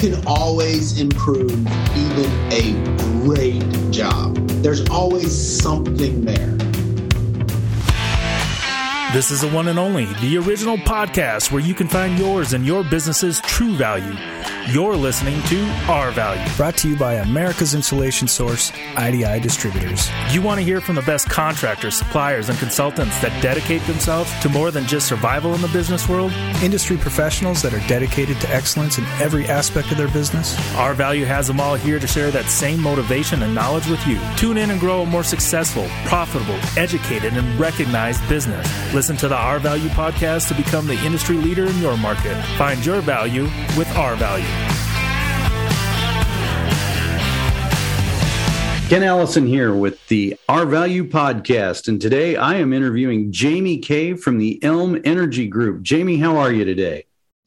can 0.00 0.26
always 0.26 0.98
improve 0.98 1.50
even 1.94 2.30
a 2.50 2.72
great 3.22 3.62
job. 3.90 4.34
There's 4.62 4.88
always 4.88 5.30
something 5.30 6.24
there. 6.24 6.56
This 9.12 9.30
is 9.30 9.42
the 9.42 9.50
one 9.52 9.68
and 9.68 9.78
only, 9.78 10.06
the 10.22 10.38
original 10.38 10.78
podcast 10.78 11.52
where 11.52 11.60
you 11.60 11.74
can 11.74 11.86
find 11.86 12.18
yours 12.18 12.54
and 12.54 12.64
your 12.64 12.82
business's 12.82 13.42
true 13.42 13.74
value. 13.74 14.16
You're 14.72 14.94
listening 14.94 15.42
to 15.44 15.64
Our 15.88 16.12
Value. 16.12 16.48
Brought 16.56 16.76
to 16.76 16.88
you 16.88 16.94
by 16.94 17.14
America's 17.14 17.74
Insulation 17.74 18.28
Source, 18.28 18.70
IDI 18.96 19.40
Distributors. 19.40 20.08
You 20.30 20.42
want 20.42 20.60
to 20.60 20.64
hear 20.64 20.80
from 20.80 20.94
the 20.94 21.02
best 21.02 21.28
contractors, 21.28 21.96
suppliers, 21.96 22.48
and 22.48 22.56
consultants 22.56 23.20
that 23.20 23.42
dedicate 23.42 23.82
themselves 23.88 24.32
to 24.42 24.48
more 24.48 24.70
than 24.70 24.86
just 24.86 25.08
survival 25.08 25.56
in 25.56 25.60
the 25.60 25.68
business 25.68 26.08
world? 26.08 26.30
Industry 26.62 26.96
professionals 26.96 27.62
that 27.62 27.74
are 27.74 27.84
dedicated 27.88 28.40
to 28.42 28.54
excellence 28.54 28.96
in 28.96 29.04
every 29.20 29.44
aspect 29.46 29.90
of 29.90 29.98
their 29.98 30.06
business. 30.06 30.56
Our 30.76 30.94
Value 30.94 31.24
has 31.24 31.48
them 31.48 31.58
all 31.58 31.74
here 31.74 31.98
to 31.98 32.06
share 32.06 32.30
that 32.30 32.44
same 32.44 32.80
motivation 32.80 33.42
and 33.42 33.52
knowledge 33.52 33.88
with 33.88 34.06
you. 34.06 34.20
Tune 34.36 34.56
in 34.56 34.70
and 34.70 34.78
grow 34.78 35.02
a 35.02 35.06
more 35.06 35.24
successful, 35.24 35.88
profitable, 36.04 36.58
educated, 36.76 37.32
and 37.32 37.58
recognized 37.58 38.26
business. 38.28 38.68
Listen 38.94 39.16
to 39.16 39.26
the 39.26 39.36
Our 39.36 39.58
Value 39.58 39.88
podcast 39.88 40.46
to 40.46 40.54
become 40.54 40.86
the 40.86 41.04
industry 41.04 41.38
leader 41.38 41.66
in 41.66 41.76
your 41.78 41.96
market. 41.96 42.40
Find 42.56 42.86
your 42.86 43.00
value 43.00 43.48
with 43.76 43.90
Our 43.96 44.14
Value. 44.14 44.59
Ken 48.90 49.04
Allison 49.04 49.46
here 49.46 49.72
with 49.72 50.04
the 50.08 50.36
Our 50.48 50.66
Value 50.66 51.04
podcast. 51.04 51.86
And 51.86 52.00
today 52.00 52.34
I 52.34 52.56
am 52.56 52.72
interviewing 52.72 53.30
Jamie 53.30 53.78
Kay 53.78 54.14
from 54.14 54.38
the 54.38 54.60
Elm 54.64 55.00
Energy 55.04 55.46
Group. 55.46 55.82
Jamie, 55.82 56.16
how 56.16 56.36
are 56.36 56.50
you 56.50 56.64
today? 56.64 57.06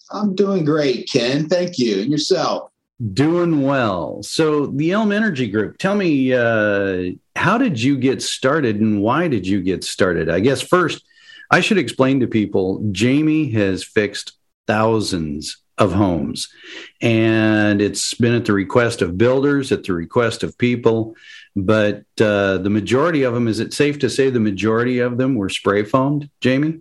I'm 0.10 0.36
doing 0.36 0.64
great, 0.64 1.10
Ken. 1.12 1.50
Thank 1.50 1.78
you. 1.78 2.02
And 2.02 2.10
yourself? 2.10 2.72
Doing 3.12 3.62
well. 3.62 4.24
So, 4.24 4.68
the 4.68 4.92
Elm 4.92 5.12
Energy 5.12 5.50
Group, 5.50 5.80
tell 5.80 5.96
me, 5.96 6.32
uh, 6.32 7.12
how 7.36 7.58
did 7.58 7.82
you 7.82 7.98
get 7.98 8.22
started 8.22 8.80
and 8.80 9.02
why 9.02 9.28
did 9.28 9.46
you 9.46 9.62
get 9.62 9.84
started? 9.84 10.30
I 10.30 10.40
guess 10.40 10.62
first, 10.62 11.04
I 11.52 11.60
should 11.60 11.78
explain 11.78 12.22
to 12.22 12.28
people 12.28 12.88
Jamie 12.94 13.52
has 13.52 13.84
fixed 13.84 14.32
thousands 14.66 15.58
of 15.78 15.94
homes. 15.94 16.50
And 17.02 17.82
it's 17.82 18.14
been 18.14 18.34
at 18.34 18.46
the 18.46 18.54
request 18.54 19.02
of 19.02 19.18
builders, 19.18 19.72
at 19.72 19.84
the 19.84 19.94
request 19.94 20.44
of 20.44 20.58
people. 20.58 21.16
But 21.56 22.04
uh, 22.20 22.58
the 22.58 22.70
majority 22.70 23.24
of 23.24 23.34
them, 23.34 23.48
is 23.48 23.60
it 23.60 23.74
safe 23.74 24.00
to 24.00 24.10
say 24.10 24.30
the 24.30 24.40
majority 24.40 25.00
of 25.00 25.18
them 25.18 25.36
were 25.36 25.50
spray 25.50 25.84
foamed, 25.84 26.30
Jamie? 26.42 26.80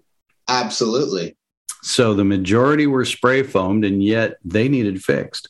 Absolutely. 0.49 1.37
So 1.83 2.15
the 2.15 2.25
majority 2.25 2.87
were 2.87 3.05
spray 3.05 3.43
foamed, 3.43 3.85
and 3.85 4.03
yet 4.03 4.37
they 4.45 4.69
needed 4.69 5.03
fixed. 5.03 5.49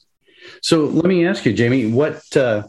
So 0.60 0.84
let 0.86 1.04
me 1.04 1.26
ask 1.26 1.44
you, 1.44 1.52
Jamie, 1.52 1.86
what 1.86 2.36
uh, 2.36 2.64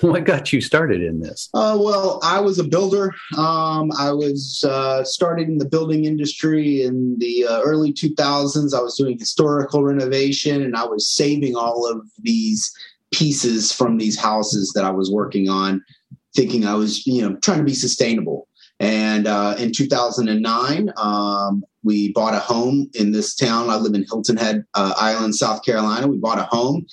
what 0.00 0.24
got 0.24 0.52
you 0.52 0.60
started 0.60 1.02
in 1.02 1.20
this? 1.20 1.48
Uh, 1.54 1.78
well, 1.80 2.20
I 2.22 2.40
was 2.40 2.58
a 2.58 2.64
builder. 2.64 3.14
Um, 3.36 3.90
I 3.98 4.12
was 4.12 4.64
uh, 4.68 5.04
started 5.04 5.48
in 5.48 5.58
the 5.58 5.68
building 5.68 6.04
industry 6.04 6.82
in 6.82 7.16
the 7.18 7.46
uh, 7.46 7.60
early 7.62 7.92
2000s. 7.92 8.74
I 8.74 8.82
was 8.82 8.96
doing 8.96 9.18
historical 9.18 9.82
renovation, 9.82 10.62
and 10.62 10.76
I 10.76 10.84
was 10.84 11.08
saving 11.08 11.56
all 11.56 11.90
of 11.90 12.06
these 12.20 12.70
pieces 13.16 13.72
from 13.72 13.96
these 13.96 14.18
houses 14.18 14.72
that 14.74 14.84
I 14.84 14.90
was 14.90 15.10
working 15.10 15.48
on, 15.48 15.82
thinking 16.34 16.66
I 16.66 16.74
was, 16.74 17.06
you 17.06 17.22
know, 17.22 17.36
trying 17.36 17.58
to 17.58 17.64
be 17.64 17.74
sustainable. 17.74 18.46
And 18.78 19.26
uh, 19.26 19.56
in 19.58 19.72
2009, 19.72 20.92
um, 20.98 21.64
we 21.82 22.12
bought 22.12 22.34
a 22.34 22.38
home 22.38 22.90
in 22.92 23.12
this 23.12 23.34
town. 23.34 23.70
I 23.70 23.76
live 23.76 23.94
in 23.94 24.04
Hilton 24.04 24.36
Head 24.36 24.64
uh, 24.74 24.92
Island, 24.98 25.34
South 25.34 25.64
Carolina. 25.64 26.08
We 26.08 26.18
bought 26.18 26.38
a 26.38 26.42
home, 26.42 26.84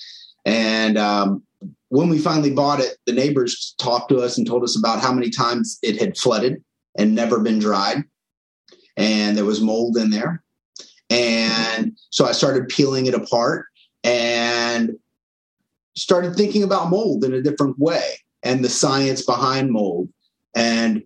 and 0.46 0.96
um, 0.96 1.42
when 1.88 2.08
we 2.08 2.18
finally 2.18 2.50
bought 2.50 2.80
it, 2.80 2.96
the 3.06 3.12
neighbors 3.12 3.74
talked 3.78 4.08
to 4.08 4.18
us 4.18 4.38
and 4.38 4.46
told 4.46 4.64
us 4.64 4.78
about 4.78 5.00
how 5.00 5.12
many 5.12 5.28
times 5.28 5.78
it 5.82 6.00
had 6.00 6.16
flooded 6.16 6.62
and 6.98 7.14
never 7.14 7.40
been 7.40 7.58
dried. 7.58 8.02
And 8.96 9.36
there 9.36 9.44
was 9.44 9.60
mold 9.60 9.96
in 9.96 10.10
there. 10.10 10.42
And 11.10 11.92
so 12.10 12.24
I 12.24 12.32
started 12.32 12.68
peeling 12.68 13.06
it 13.06 13.14
apart 13.14 13.66
and 14.02 14.92
started 15.96 16.34
thinking 16.34 16.62
about 16.62 16.90
mold 16.90 17.24
in 17.24 17.34
a 17.34 17.42
different 17.42 17.78
way 17.78 18.18
and 18.42 18.64
the 18.64 18.68
science 18.68 19.22
behind 19.22 19.70
mold. 19.70 20.08
And 20.54 21.02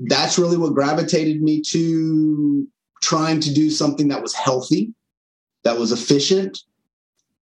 that's 0.00 0.38
really 0.38 0.56
what 0.56 0.74
gravitated 0.74 1.42
me 1.42 1.60
to 1.62 2.66
trying 3.02 3.40
to 3.40 3.52
do 3.52 3.70
something 3.70 4.08
that 4.08 4.22
was 4.22 4.34
healthy, 4.34 4.92
that 5.64 5.78
was 5.78 5.92
efficient, 5.92 6.58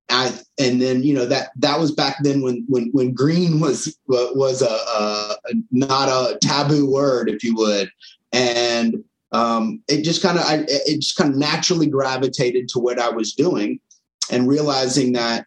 I, 0.08 0.32
and 0.58 0.80
then 0.80 1.02
you 1.02 1.14
know 1.14 1.26
that 1.26 1.50
that 1.56 1.80
was 1.80 1.90
back 1.90 2.18
then 2.22 2.40
when 2.42 2.64
when 2.68 2.90
when 2.92 3.12
green 3.12 3.58
was 3.58 3.98
was 4.06 4.62
a, 4.62 4.66
a 4.66 5.36
not 5.72 6.08
a 6.08 6.38
taboo 6.38 6.90
word, 6.90 7.28
if 7.28 7.42
you 7.42 7.56
would, 7.56 7.90
and 8.32 9.02
um, 9.32 9.82
it 9.88 10.02
just 10.04 10.22
kind 10.22 10.38
of 10.38 10.44
it 10.48 11.00
just 11.00 11.16
kind 11.16 11.30
of 11.30 11.36
naturally 11.36 11.88
gravitated 11.88 12.68
to 12.68 12.78
what 12.78 13.00
I 13.00 13.08
was 13.08 13.34
doing, 13.34 13.80
and 14.30 14.48
realizing 14.48 15.12
that 15.14 15.46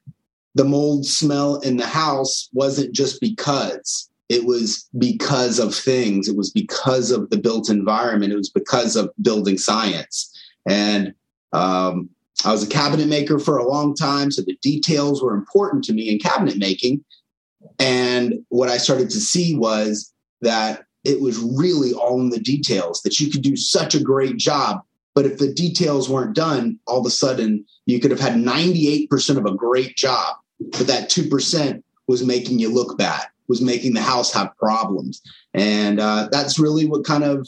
the 0.55 0.65
mold 0.65 1.05
smell 1.05 1.59
in 1.59 1.77
the 1.77 1.85
house 1.85 2.49
wasn't 2.53 2.93
just 2.93 3.21
because 3.21 4.09
it 4.29 4.45
was 4.45 4.87
because 4.97 5.59
of 5.59 5.73
things, 5.73 6.27
it 6.27 6.35
was 6.35 6.51
because 6.51 7.11
of 7.11 7.29
the 7.29 7.37
built 7.37 7.69
environment, 7.69 8.33
it 8.33 8.37
was 8.37 8.49
because 8.49 8.95
of 8.95 9.09
building 9.21 9.57
science, 9.57 10.35
and 10.67 11.13
um, 11.53 12.09
I 12.45 12.51
was 12.51 12.63
a 12.63 12.67
cabinet 12.67 13.07
maker 13.07 13.37
for 13.39 13.57
a 13.57 13.67
long 13.67 13.95
time, 13.95 14.31
so 14.31 14.41
the 14.41 14.57
details 14.61 15.21
were 15.21 15.33
important 15.33 15.83
to 15.85 15.93
me 15.93 16.09
in 16.09 16.19
cabinet 16.19 16.57
making. 16.57 17.03
And 17.79 18.45
what 18.49 18.69
I 18.69 18.77
started 18.77 19.09
to 19.09 19.19
see 19.19 19.55
was 19.55 20.13
that 20.41 20.85
it 21.03 21.21
was 21.21 21.39
really 21.39 21.93
all 21.93 22.21
in 22.21 22.29
the 22.29 22.39
details, 22.39 23.01
that 23.01 23.19
you 23.19 23.29
could 23.29 23.41
do 23.41 23.55
such 23.55 23.93
a 23.93 23.99
great 23.99 24.37
job. 24.37 24.81
But 25.15 25.25
if 25.25 25.37
the 25.37 25.53
details 25.53 26.09
weren't 26.09 26.35
done, 26.35 26.79
all 26.87 26.99
of 26.99 27.05
a 27.05 27.09
sudden 27.09 27.65
you 27.85 27.99
could 27.99 28.11
have 28.11 28.19
had 28.19 28.35
98% 28.35 29.37
of 29.37 29.45
a 29.45 29.55
great 29.55 29.97
job, 29.97 30.37
but 30.59 30.87
that 30.87 31.09
2% 31.09 31.83
was 32.07 32.25
making 32.25 32.59
you 32.59 32.73
look 32.73 32.97
bad, 32.97 33.25
was 33.47 33.61
making 33.61 33.93
the 33.93 34.01
house 34.01 34.33
have 34.33 34.55
problems. 34.57 35.21
And 35.53 35.99
uh, 35.99 36.29
that's 36.31 36.59
really 36.59 36.85
what 36.85 37.05
kind 37.05 37.23
of 37.23 37.47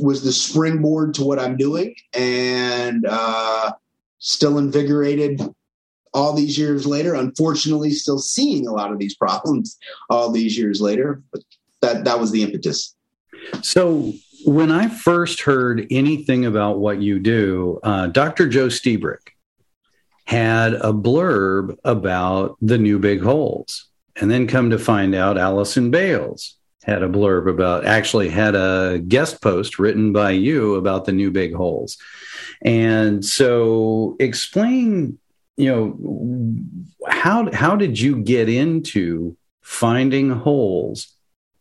was 0.00 0.22
the 0.22 0.32
springboard 0.32 1.14
to 1.14 1.24
what 1.24 1.38
I'm 1.38 1.56
doing. 1.56 1.94
And 2.12 3.06
uh, 3.08 3.72
still 4.18 4.58
invigorated 4.58 5.40
all 6.12 6.32
these 6.32 6.56
years 6.56 6.86
later. 6.86 7.14
Unfortunately, 7.14 7.90
still 7.90 8.18
seeing 8.18 8.66
a 8.66 8.72
lot 8.72 8.92
of 8.92 8.98
these 8.98 9.14
problems 9.16 9.76
all 10.08 10.30
these 10.30 10.56
years 10.56 10.80
later. 10.80 11.22
But 11.32 11.42
that 11.80 12.04
that 12.04 12.20
was 12.20 12.30
the 12.30 12.42
impetus. 12.42 12.94
So 13.62 14.12
when 14.44 14.70
I 14.70 14.88
first 14.88 15.40
heard 15.40 15.86
anything 15.90 16.46
about 16.46 16.78
what 16.78 17.02
you 17.02 17.18
do, 17.18 17.80
uh, 17.82 18.06
Dr. 18.06 18.48
Joe 18.48 18.68
Lstiburek 18.68 19.33
had 20.26 20.74
a 20.74 20.92
blurb 20.92 21.76
about 21.84 22.56
the 22.60 22.78
new 22.78 22.98
big 22.98 23.20
holes. 23.20 23.88
And 24.16 24.30
then 24.30 24.46
come 24.46 24.70
to 24.70 24.78
find 24.78 25.14
out, 25.14 25.38
Allison 25.38 25.90
Bailes 25.90 26.56
had 26.84 27.02
a 27.02 27.08
blurb 27.08 27.48
about, 27.50 27.84
actually 27.84 28.28
had 28.28 28.54
a 28.54 29.02
guest 29.06 29.42
post 29.42 29.78
written 29.78 30.12
by 30.12 30.30
you 30.30 30.76
about 30.76 31.04
the 31.04 31.12
new 31.12 31.30
big 31.30 31.54
holes. 31.54 31.96
And 32.62 33.24
so 33.24 34.16
explain, 34.20 35.18
you 35.56 35.70
know, 35.70 37.08
how 37.08 37.50
how 37.52 37.76
did 37.76 37.98
you 37.98 38.16
get 38.16 38.48
into 38.48 39.36
finding 39.62 40.30
holes 40.30 41.14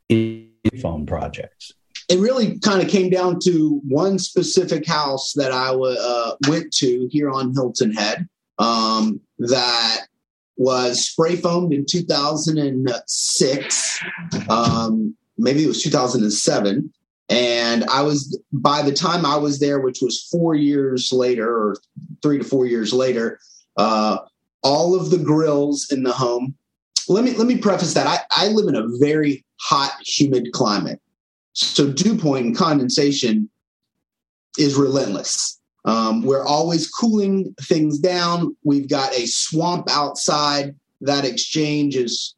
in 0.10 0.50
foam 0.82 1.06
projects? 1.06 1.72
It 2.10 2.20
really 2.20 2.60
kind 2.60 2.82
of 2.82 2.90
came 2.90 3.10
down 3.10 3.40
to 3.44 3.82
one 3.88 4.20
specific 4.20 4.86
house 4.86 5.34
that 5.34 5.52
I 5.52 5.70
uh, 5.74 6.36
went 6.48 6.74
to 6.76 7.08
here 7.12 7.30
on 7.30 7.54
Hilton 7.54 7.94
Head 7.94 8.28
um, 8.60 9.20
that 9.40 10.02
was 10.56 11.06
spray 11.06 11.36
foamed 11.36 11.74
in 11.74 11.86
2006. 11.86 14.00
Um, 14.50 15.16
maybe 15.38 15.64
it 15.64 15.68
was 15.68 15.82
2007. 15.82 16.94
And 17.30 17.84
I 17.86 18.02
was, 18.02 18.40
by 18.52 18.82
the 18.82 18.92
time 18.92 19.26
I 19.26 19.38
was 19.38 19.60
there, 19.60 19.80
which 19.80 20.00
was 20.02 20.28
four 20.32 20.56
years 20.56 21.12
later 21.12 21.50
or 21.50 21.78
three 22.22 22.38
to 22.38 22.44
four 22.44 22.66
years 22.66 22.94
later, 22.94 23.40
uh, 23.78 24.18
all 24.62 24.96
of 24.96 25.10
the 25.10 25.18
grills 25.18 25.88
in 25.92 26.04
the 26.04 26.12
home. 26.12 26.56
Let 27.10 27.26
me 27.26 27.34
let 27.34 27.48
me 27.48 27.58
preface 27.58 27.94
that 27.96 28.08
I, 28.08 28.20
I 28.32 28.48
live 28.48 28.70
in 28.70 28.76
a 28.76 28.88
very 29.00 29.44
hot, 29.60 29.92
humid 30.06 30.54
climate. 30.54 31.02
So 31.52 31.92
dew 31.92 32.18
point 32.18 32.46
and 32.46 32.56
condensation 32.56 33.50
is 34.58 34.76
relentless. 34.76 35.60
Um, 35.86 36.24
we're 36.24 36.46
always 36.46 36.90
cooling 36.90 37.54
things 37.62 38.00
down. 38.00 38.56
We've 38.64 38.88
got 38.88 39.14
a 39.14 39.26
swamp 39.26 39.90
outside. 39.90 40.76
That 41.02 41.26
exchange 41.26 41.96
is 41.96 42.36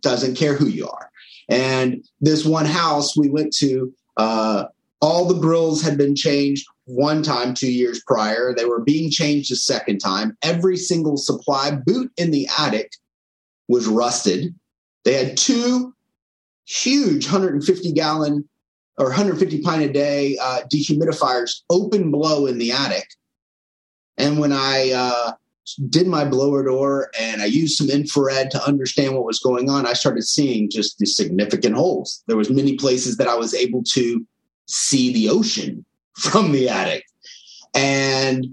doesn't 0.00 0.36
care 0.36 0.54
who 0.54 0.66
you 0.66 0.88
are. 0.88 1.10
And 1.48 2.04
this 2.20 2.44
one 2.44 2.66
house 2.66 3.16
we 3.16 3.30
went 3.30 3.52
to, 3.56 3.92
uh, 4.16 4.66
all 5.00 5.26
the 5.26 5.40
grills 5.40 5.82
had 5.82 5.96
been 5.96 6.14
changed. 6.14 6.66
one 6.84 7.22
time 7.22 7.52
two 7.52 7.70
years 7.70 8.02
prior. 8.06 8.54
They 8.54 8.64
were 8.64 8.80
being 8.80 9.10
changed 9.10 9.52
a 9.52 9.56
second 9.56 9.98
time. 9.98 10.38
Every 10.40 10.78
single 10.78 11.18
supply 11.18 11.70
boot 11.70 12.10
in 12.16 12.30
the 12.30 12.48
attic 12.58 12.92
was 13.68 13.86
rusted. 13.86 14.54
They 15.04 15.12
had 15.12 15.36
two 15.36 15.94
huge 16.64 17.26
150 17.26 17.92
gallon 17.92 18.48
or 18.98 19.06
150 19.06 19.62
pint 19.62 19.82
a 19.82 19.92
day 19.92 20.36
uh, 20.42 20.60
dehumidifiers 20.72 21.62
open 21.70 22.10
blow 22.10 22.46
in 22.46 22.58
the 22.58 22.72
attic. 22.72 23.08
And 24.16 24.38
when 24.38 24.52
I 24.52 24.90
uh, 24.90 25.32
did 25.88 26.06
my 26.06 26.24
blower 26.24 26.64
door 26.64 27.10
and 27.18 27.40
I 27.40 27.46
used 27.46 27.76
some 27.76 27.88
infrared 27.88 28.50
to 28.50 28.64
understand 28.66 29.14
what 29.14 29.24
was 29.24 29.38
going 29.38 29.70
on, 29.70 29.86
I 29.86 29.92
started 29.92 30.24
seeing 30.24 30.70
just 30.70 30.98
the 30.98 31.06
significant 31.06 31.76
holes. 31.76 32.24
There 32.26 32.36
was 32.36 32.50
many 32.50 32.76
places 32.76 33.16
that 33.18 33.28
I 33.28 33.36
was 33.36 33.54
able 33.54 33.82
to 33.84 34.26
see 34.66 35.12
the 35.12 35.28
ocean 35.28 35.84
from 36.18 36.52
the 36.52 36.68
attic. 36.68 37.04
And 37.74 38.46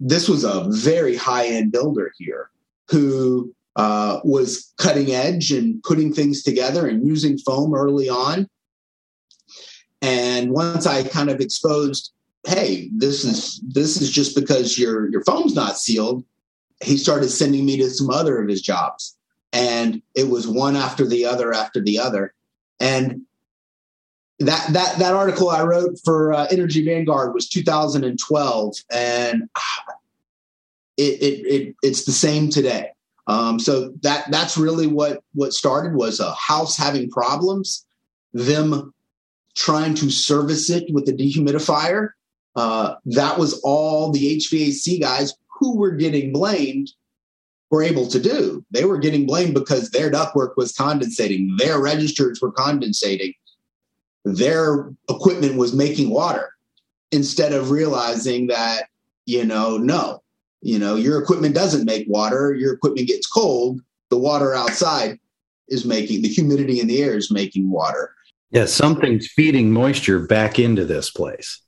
this 0.00 0.28
was 0.28 0.44
a 0.44 0.66
very 0.70 1.16
high 1.16 1.46
end 1.46 1.72
builder 1.72 2.12
here 2.18 2.50
who 2.88 3.54
uh, 3.76 4.20
was 4.24 4.72
cutting 4.78 5.12
edge 5.12 5.50
and 5.50 5.82
putting 5.82 6.12
things 6.12 6.42
together 6.42 6.86
and 6.86 7.06
using 7.06 7.38
foam 7.38 7.74
early 7.74 8.08
on. 8.08 8.48
And 10.04 10.50
once 10.50 10.86
I 10.86 11.02
kind 11.02 11.30
of 11.30 11.40
exposed 11.40 12.12
hey, 12.46 12.90
this 12.94 13.24
is 13.24 13.58
this 13.66 14.00
is 14.00 14.10
just 14.10 14.36
because 14.36 14.78
your 14.78 15.10
your 15.10 15.24
phone's 15.24 15.54
not 15.54 15.78
sealed. 15.78 16.24
He 16.82 16.98
started 16.98 17.30
sending 17.30 17.64
me 17.64 17.78
to 17.78 17.88
some 17.88 18.10
other 18.10 18.40
of 18.42 18.48
his 18.48 18.60
jobs, 18.60 19.16
and 19.52 20.02
it 20.14 20.28
was 20.28 20.46
one 20.46 20.76
after 20.76 21.06
the 21.06 21.24
other 21.24 21.54
after 21.54 21.80
the 21.80 21.98
other, 21.98 22.34
and 22.80 23.22
that 24.40 24.66
that 24.74 24.98
that 24.98 25.14
article 25.14 25.48
I 25.48 25.62
wrote 25.62 25.98
for 26.04 26.34
uh, 26.34 26.48
Energy 26.50 26.84
Vanguard 26.84 27.32
was 27.32 27.48
2012, 27.48 28.76
and 28.90 29.48
it, 30.98 31.02
it, 31.02 31.46
it 31.46 31.76
it's 31.82 32.04
the 32.04 32.12
same 32.12 32.50
today. 32.50 32.90
Um, 33.26 33.58
so 33.58 33.94
that 34.02 34.30
that's 34.30 34.58
really 34.58 34.86
what 34.86 35.22
what 35.32 35.54
started 35.54 35.94
was 35.94 36.20
a 36.20 36.34
house 36.34 36.76
having 36.76 37.08
problems, 37.08 37.86
them 38.34 38.92
trying 39.54 39.94
to 39.94 40.10
service 40.10 40.70
it 40.70 40.92
with 40.92 41.08
a 41.08 41.12
dehumidifier, 41.12 42.10
uh, 42.56 42.94
that 43.06 43.38
was 43.38 43.60
all 43.64 44.10
the 44.10 44.36
HVAC 44.36 45.00
guys 45.00 45.34
who 45.58 45.76
were 45.76 45.92
getting 45.92 46.32
blamed 46.32 46.90
were 47.70 47.82
able 47.82 48.06
to 48.08 48.20
do. 48.20 48.64
They 48.70 48.84
were 48.84 48.98
getting 48.98 49.26
blamed 49.26 49.54
because 49.54 49.90
their 49.90 50.10
ductwork 50.10 50.56
was 50.56 50.72
condensating, 50.72 51.58
their 51.58 51.80
registers 51.80 52.40
were 52.40 52.52
condensating, 52.52 53.34
their 54.24 54.92
equipment 55.08 55.56
was 55.56 55.74
making 55.74 56.10
water 56.10 56.50
instead 57.10 57.52
of 57.52 57.70
realizing 57.70 58.48
that, 58.48 58.84
you 59.26 59.44
know, 59.44 59.76
no, 59.76 60.22
you 60.62 60.78
know, 60.78 60.96
your 60.96 61.20
equipment 61.20 61.54
doesn't 61.54 61.84
make 61.84 62.06
water, 62.08 62.54
your 62.54 62.74
equipment 62.74 63.08
gets 63.08 63.26
cold, 63.26 63.80
the 64.10 64.18
water 64.18 64.54
outside 64.54 65.18
is 65.68 65.84
making 65.84 66.22
the 66.22 66.28
humidity 66.28 66.80
in 66.80 66.86
the 66.86 67.02
air 67.02 67.16
is 67.16 67.30
making 67.30 67.70
water. 67.70 68.14
Yeah, 68.54 68.66
something's 68.66 69.26
feeding 69.26 69.72
moisture 69.72 70.20
back 70.20 70.60
into 70.60 70.84
this 70.84 71.10
place. 71.10 71.60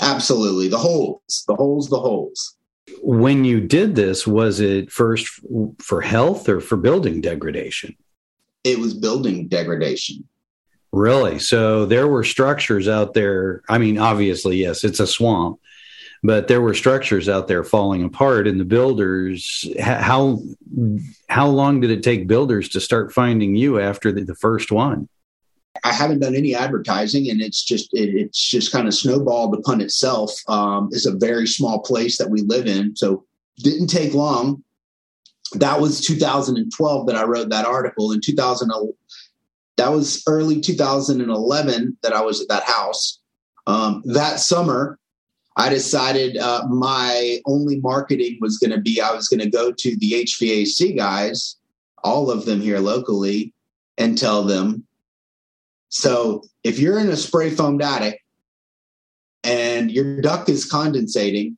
Absolutely. 0.00 0.68
The 0.68 0.78
holes, 0.78 1.44
the 1.46 1.54
holes, 1.54 1.90
the 1.90 2.00
holes. 2.00 2.56
When 3.02 3.44
you 3.44 3.60
did 3.60 3.94
this, 3.94 4.26
was 4.26 4.58
it 4.58 4.90
first 4.90 5.28
for 5.78 6.00
health 6.00 6.48
or 6.48 6.60
for 6.60 6.76
building 6.76 7.20
degradation? 7.20 7.94
It 8.64 8.78
was 8.78 8.94
building 8.94 9.48
degradation. 9.48 10.26
Really? 10.90 11.38
So 11.38 11.84
there 11.84 12.08
were 12.08 12.24
structures 12.24 12.88
out 12.88 13.12
there. 13.12 13.62
I 13.68 13.76
mean, 13.76 13.98
obviously, 13.98 14.56
yes, 14.56 14.84
it's 14.84 15.00
a 15.00 15.06
swamp, 15.06 15.60
but 16.22 16.48
there 16.48 16.62
were 16.62 16.74
structures 16.74 17.28
out 17.28 17.46
there 17.46 17.64
falling 17.64 18.04
apart 18.04 18.48
and 18.48 18.58
the 18.58 18.64
builders 18.64 19.68
how 19.78 20.40
how 21.28 21.48
long 21.48 21.80
did 21.80 21.90
it 21.90 22.02
take 22.02 22.26
builders 22.26 22.70
to 22.70 22.80
start 22.80 23.12
finding 23.12 23.54
you 23.54 23.80
after 23.80 24.12
the, 24.12 24.24
the 24.24 24.34
first 24.34 24.72
one 24.72 25.08
I 25.84 25.92
haven't 25.92 26.20
done 26.20 26.34
any 26.34 26.54
advertising, 26.54 27.30
and 27.30 27.40
it's 27.40 27.62
just 27.64 27.92
it, 27.94 28.14
it's 28.14 28.40
just 28.40 28.72
kind 28.72 28.86
of 28.86 28.94
snowballed 28.94 29.54
upon 29.54 29.80
itself. 29.80 30.32
Um, 30.48 30.90
it's 30.92 31.06
a 31.06 31.16
very 31.16 31.46
small 31.46 31.80
place 31.80 32.18
that 32.18 32.30
we 32.30 32.42
live 32.42 32.66
in, 32.66 32.94
so 32.94 33.24
didn't 33.58 33.88
take 33.88 34.14
long. 34.14 34.62
That 35.54 35.80
was 35.80 36.00
2012 36.00 37.06
that 37.06 37.16
I 37.16 37.24
wrote 37.24 37.50
that 37.50 37.66
article. 37.66 38.12
In 38.12 38.20
2000, 38.20 38.70
that 39.76 39.90
was 39.90 40.22
early 40.26 40.60
2011 40.60 41.96
that 42.02 42.12
I 42.12 42.22
was 42.22 42.40
at 42.40 42.48
that 42.48 42.64
house. 42.64 43.18
Um, 43.66 44.02
that 44.06 44.40
summer, 44.40 44.98
I 45.56 45.68
decided 45.68 46.36
uh, 46.36 46.66
my 46.68 47.38
only 47.46 47.80
marketing 47.80 48.38
was 48.40 48.58
going 48.58 48.70
to 48.70 48.80
be 48.80 49.00
I 49.00 49.12
was 49.12 49.28
going 49.28 49.40
to 49.40 49.50
go 49.50 49.72
to 49.72 49.96
the 49.96 50.12
HVAC 50.12 50.96
guys, 50.96 51.56
all 52.02 52.30
of 52.30 52.44
them 52.44 52.60
here 52.60 52.78
locally, 52.78 53.52
and 53.98 54.16
tell 54.16 54.42
them 54.42 54.86
so 55.92 56.42
if 56.64 56.78
you're 56.78 56.98
in 56.98 57.10
a 57.10 57.16
spray 57.18 57.50
foamed 57.50 57.82
attic 57.82 58.24
and 59.44 59.92
your 59.92 60.22
duct 60.22 60.48
is 60.48 60.68
condensating, 60.68 61.56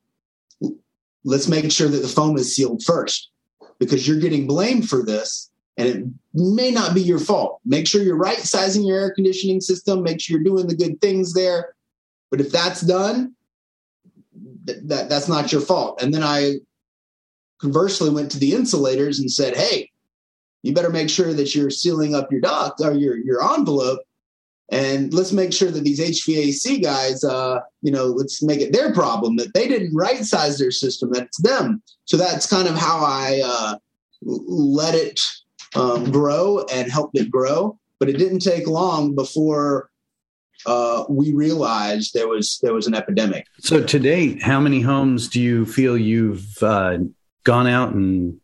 let's 1.23 1.47
make 1.47 1.71
sure 1.71 1.87
that 1.87 2.03
the 2.03 2.09
foam 2.09 2.37
is 2.37 2.53
sealed 2.53 2.83
first 2.83 3.31
because 3.79 4.09
you're 4.09 4.19
getting 4.19 4.49
blamed 4.49 4.89
for 4.89 5.05
this 5.05 5.53
and 5.77 5.89
it 5.89 6.05
may 6.35 6.73
not 6.73 6.97
be 6.97 7.01
your 7.01 7.21
fault. 7.21 7.61
Make 7.65 7.87
sure 7.87 8.03
you're 8.03 8.17
right 8.17 8.39
sizing 8.39 8.85
your 8.85 8.99
air 8.99 9.13
conditioning 9.13 9.61
system, 9.61 10.03
make 10.03 10.21
sure 10.21 10.37
you're 10.37 10.45
doing 10.45 10.67
the 10.67 10.75
good 10.75 11.01
things 11.01 11.33
there. 11.35 11.77
But 12.33 12.41
if 12.41 12.51
that's 12.51 12.81
done, 12.81 13.37
th- 14.67 14.81
that 14.87 15.09
that's 15.09 15.29
not 15.29 15.53
your 15.53 15.61
fault. 15.61 16.03
And 16.03 16.13
then 16.13 16.25
I 16.25 16.55
conversely 17.61 18.11
went 18.11 18.33
to 18.33 18.41
the 18.41 18.53
insulators 18.53 19.21
and 19.21 19.31
said, 19.31 19.57
"Hey, 19.57 19.93
you 20.65 20.75
better 20.75 20.91
make 20.91 21.09
sure 21.09 21.33
that 21.33 21.55
you're 21.55 21.71
sealing 21.71 22.17
up 22.17 22.33
your 22.33 22.41
duct 22.41 22.81
or 22.81 22.93
your 22.95 23.17
your 23.17 23.41
envelope 23.55 24.01
and 24.71 25.13
let's 25.13 25.33
make 25.33 25.53
sure 25.53 25.71
that 25.71 25.85
these 25.85 26.01
HVAC 26.01 26.83
guys, 26.83 27.23
uh, 27.23 27.61
you 27.83 27.93
know, 27.93 28.07
let's 28.07 28.43
make 28.43 28.61
it 28.61 28.73
their 28.73 28.93
problem 28.93 29.37
that 29.37 29.53
they 29.53 29.69
didn't 29.69 29.95
right 29.95 30.25
size 30.25 30.59
their 30.59 30.71
system, 30.71 31.11
That's 31.13 31.41
them. 31.43 31.83
So 32.07 32.17
that's 32.17 32.47
kind 32.47 32.67
of 32.67 32.77
how 32.77 32.99
I 32.99 33.43
uh, 33.45 33.77
let 34.23 34.95
it 34.95 35.21
um, 35.75 36.11
grow 36.11 36.65
and 36.73 36.91
helped 36.91 37.19
it 37.19 37.31
grow. 37.31 37.79
But 38.01 38.09
it 38.09 38.19
didn't 38.19 38.41
take 38.41 38.67
long 38.67 39.15
before 39.15 39.91
uh, 40.67 41.05
we 41.09 41.33
realized 41.33 42.15
there 42.15 42.29
was 42.29 42.59
there 42.63 42.75
was 42.75 42.87
an 42.87 42.95
epidemic. 42.95 43.47
So 43.61 43.83
to 43.83 43.99
date, 43.99 44.43
how 44.43 44.61
many 44.61 44.81
homes 44.81 45.29
do 45.29 45.41
you 45.41 45.67
feel 45.67 45.97
you've 45.97 46.63
uh, 46.63 46.99
gone 47.45 47.67
out 47.67 47.93
and 47.93 48.41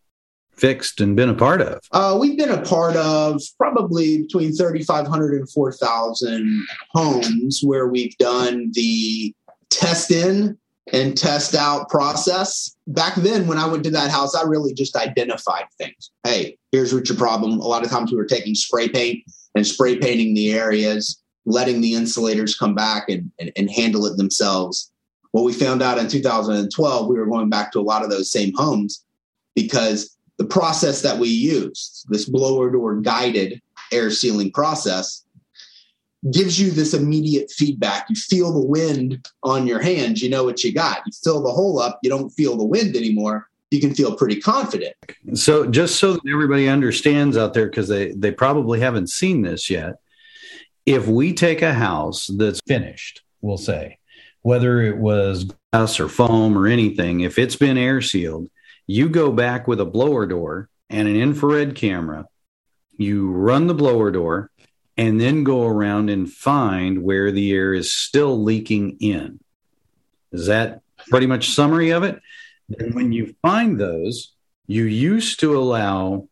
fixed 0.61 1.00
and 1.00 1.17
been 1.17 1.29
a 1.29 1.35
part 1.35 1.62
of? 1.62 1.81
Uh, 1.93 2.17
we've 2.21 2.37
been 2.37 2.50
a 2.50 2.62
part 2.62 2.97
of 2.97 3.40
probably 3.57 4.23
between 4.23 4.52
3,500 4.52 5.35
and 5.35 5.50
4,000 5.50 6.67
homes 6.90 7.61
where 7.62 7.88
we've 7.88 8.17
done 8.19 8.71
the 8.75 9.35
test 9.71 10.11
in 10.11 10.59
and 10.93 11.17
test 11.17 11.55
out 11.55 11.88
process. 11.88 12.76
Back 12.87 13.14
then, 13.17 13.47
when 13.47 13.59
I 13.59 13.67
went 13.67 13.85
to 13.85 13.90
that 13.93 14.11
house, 14.11 14.35
I 14.35 14.43
really 14.43 14.75
just 14.75 14.97
identified 14.97 15.64
things. 15.79 16.11
Hey, 16.25 16.59
here's 16.73 16.93
what 16.93 17.09
your 17.09 17.19
problem. 17.19 17.52
A 17.61 17.67
lot 17.67 17.85
of 17.85 17.90
times 17.90 18.11
we 18.11 18.17
were 18.17 18.26
taking 18.26 18.55
spray 18.55 18.88
paint 18.88 19.25
and 19.55 19.67
spray 19.67 19.99
painting 19.99 20.35
the 20.35 20.52
areas, 20.52 21.23
letting 21.47 21.81
the 21.81 21.95
insulators 21.95 22.57
come 22.57 22.75
back 22.75 23.09
and, 23.09 23.31
and, 23.38 23.52
and 23.57 23.71
handle 23.71 24.07
it 24.07 24.17
themselves. 24.17 24.90
What 25.33 25.45
we 25.45 25.52
found 25.52 25.81
out 25.81 25.99
in 25.99 26.09
2012, 26.09 27.07
we 27.07 27.19
were 27.19 27.26
going 27.26 27.49
back 27.49 27.71
to 27.73 27.81
a 27.81 27.83
lot 27.83 28.02
of 28.02 28.11
those 28.11 28.33
same 28.33 28.52
homes 28.55 29.05
because 29.55 30.17
the 30.41 30.47
process 30.47 31.03
that 31.03 31.19
we 31.19 31.29
use, 31.29 32.03
this 32.09 32.25
blower 32.25 32.71
door 32.71 32.97
guided 33.03 33.61
air 33.93 34.11
sealing 34.11 34.51
process, 34.51 35.27
gives 36.33 36.59
you 36.59 36.71
this 36.71 36.95
immediate 36.95 37.51
feedback. 37.51 38.07
You 38.09 38.17
feel 38.17 38.51
the 38.51 38.67
wind 38.67 39.29
on 39.43 39.67
your 39.67 39.81
hands, 39.81 40.23
you 40.23 40.31
know 40.31 40.43
what 40.43 40.65
you 40.65 40.73
got. 40.73 41.03
You 41.05 41.13
fill 41.23 41.43
the 41.43 41.51
hole 41.51 41.79
up, 41.79 41.99
you 42.03 42.09
don't 42.09 42.31
feel 42.31 42.57
the 42.57 42.65
wind 42.65 42.97
anymore. 42.97 43.49
You 43.71 43.81
can 43.81 43.95
feel 43.95 44.17
pretty 44.17 44.41
confident. 44.41 44.95
So, 45.35 45.67
just 45.67 45.97
so 45.97 46.15
that 46.15 46.23
everybody 46.33 46.71
understands 46.71 47.37
out 47.37 47.53
there, 47.53 47.67
because 47.67 47.89
they, 47.89 48.13
they 48.13 48.33
probably 48.33 48.81
haven't 48.81 49.11
seen 49.11 49.43
this 49.43 49.69
yet, 49.69 49.97
if 50.87 51.07
we 51.07 51.35
take 51.35 51.61
a 51.61 51.75
house 51.75 52.29
that's 52.29 52.61
finished, 52.67 53.21
we'll 53.43 53.59
say, 53.59 53.99
whether 54.41 54.81
it 54.81 54.97
was 54.97 55.53
glass 55.71 56.01
or 56.01 56.09
foam 56.09 56.57
or 56.57 56.67
anything, 56.67 57.21
if 57.21 57.39
it's 57.39 57.57
been 57.57 57.77
air 57.77 58.01
sealed, 58.01 58.49
you 58.91 59.09
go 59.09 59.31
back 59.31 59.69
with 59.69 59.79
a 59.79 59.85
blower 59.85 60.27
door 60.27 60.69
and 60.89 61.07
an 61.07 61.15
infrared 61.15 61.77
camera, 61.77 62.27
you 62.97 63.31
run 63.31 63.69
the 63.69 63.75
blower 63.75 64.11
door, 64.11 64.51
and 64.97 65.21
then 65.21 65.45
go 65.45 65.65
around 65.65 66.11
and 66.11 66.29
find 66.29 67.05
where 67.05 67.31
the 67.31 67.53
air 67.53 67.73
is 67.73 67.93
still 67.93 68.43
leaking 68.43 68.97
in. 68.99 69.39
Is 70.33 70.47
that 70.47 70.81
pretty 71.09 71.29
much 71.29 71.51
summary 71.51 71.91
of 71.91 72.03
it? 72.03 72.21
And 72.81 72.93
when 72.93 73.13
you 73.13 73.37
find 73.41 73.79
those, 73.79 74.33
you 74.67 74.83
used 74.83 75.39
to 75.41 75.57
allow 75.57 76.29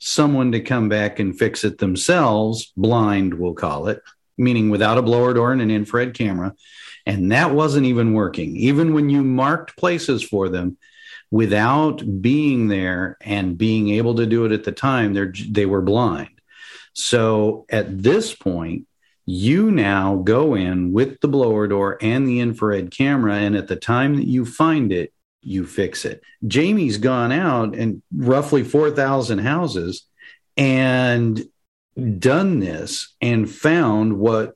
someone 0.00 0.50
to 0.52 0.60
come 0.60 0.88
back 0.88 1.20
and 1.20 1.38
fix 1.38 1.62
it 1.62 1.78
themselves, 1.78 2.72
blind, 2.76 3.34
we'll 3.34 3.54
call 3.54 3.86
it, 3.86 4.02
meaning 4.36 4.70
without 4.70 4.98
a 4.98 5.02
blower 5.02 5.34
door 5.34 5.52
and 5.52 5.62
an 5.62 5.70
infrared 5.70 6.14
camera. 6.14 6.52
And 7.06 7.30
that 7.30 7.54
wasn't 7.54 7.86
even 7.86 8.12
working. 8.12 8.56
Even 8.56 8.92
when 8.92 9.08
you 9.08 9.22
marked 9.22 9.76
places 9.76 10.24
for 10.24 10.48
them, 10.48 10.78
without 11.32 12.20
being 12.20 12.68
there 12.68 13.16
and 13.22 13.58
being 13.58 13.88
able 13.88 14.14
to 14.14 14.26
do 14.26 14.44
it 14.44 14.52
at 14.52 14.62
the 14.62 14.70
time, 14.70 15.14
they 15.14 15.26
they 15.50 15.66
were 15.66 15.82
blind. 15.82 16.28
So 16.92 17.64
at 17.70 18.02
this 18.02 18.34
point, 18.34 18.86
you 19.24 19.70
now 19.70 20.16
go 20.16 20.54
in 20.54 20.92
with 20.92 21.20
the 21.20 21.28
blower 21.28 21.66
door 21.66 21.96
and 22.00 22.28
the 22.28 22.40
infrared 22.40 22.90
camera, 22.90 23.36
and 23.36 23.56
at 23.56 23.66
the 23.66 23.76
time 23.76 24.16
that 24.16 24.26
you 24.26 24.44
find 24.44 24.92
it, 24.92 25.12
you 25.40 25.64
fix 25.64 26.04
it. 26.04 26.22
Jamie's 26.46 26.98
gone 26.98 27.32
out 27.32 27.74
and 27.74 28.02
roughly 28.14 28.62
4,000 28.62 29.38
houses 29.38 30.06
and 30.56 31.42
done 32.18 32.58
this 32.58 33.14
and 33.22 33.50
found 33.50 34.18
what 34.18 34.54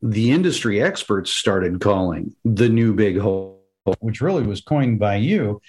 the 0.00 0.30
industry 0.30 0.80
experts 0.80 1.32
started 1.32 1.80
calling 1.80 2.34
the 2.44 2.68
new 2.68 2.94
big 2.94 3.18
hole, 3.18 3.55
which 4.00 4.20
really 4.20 4.42
was 4.42 4.60
coined 4.60 4.98
by 4.98 5.16
you. 5.16 5.60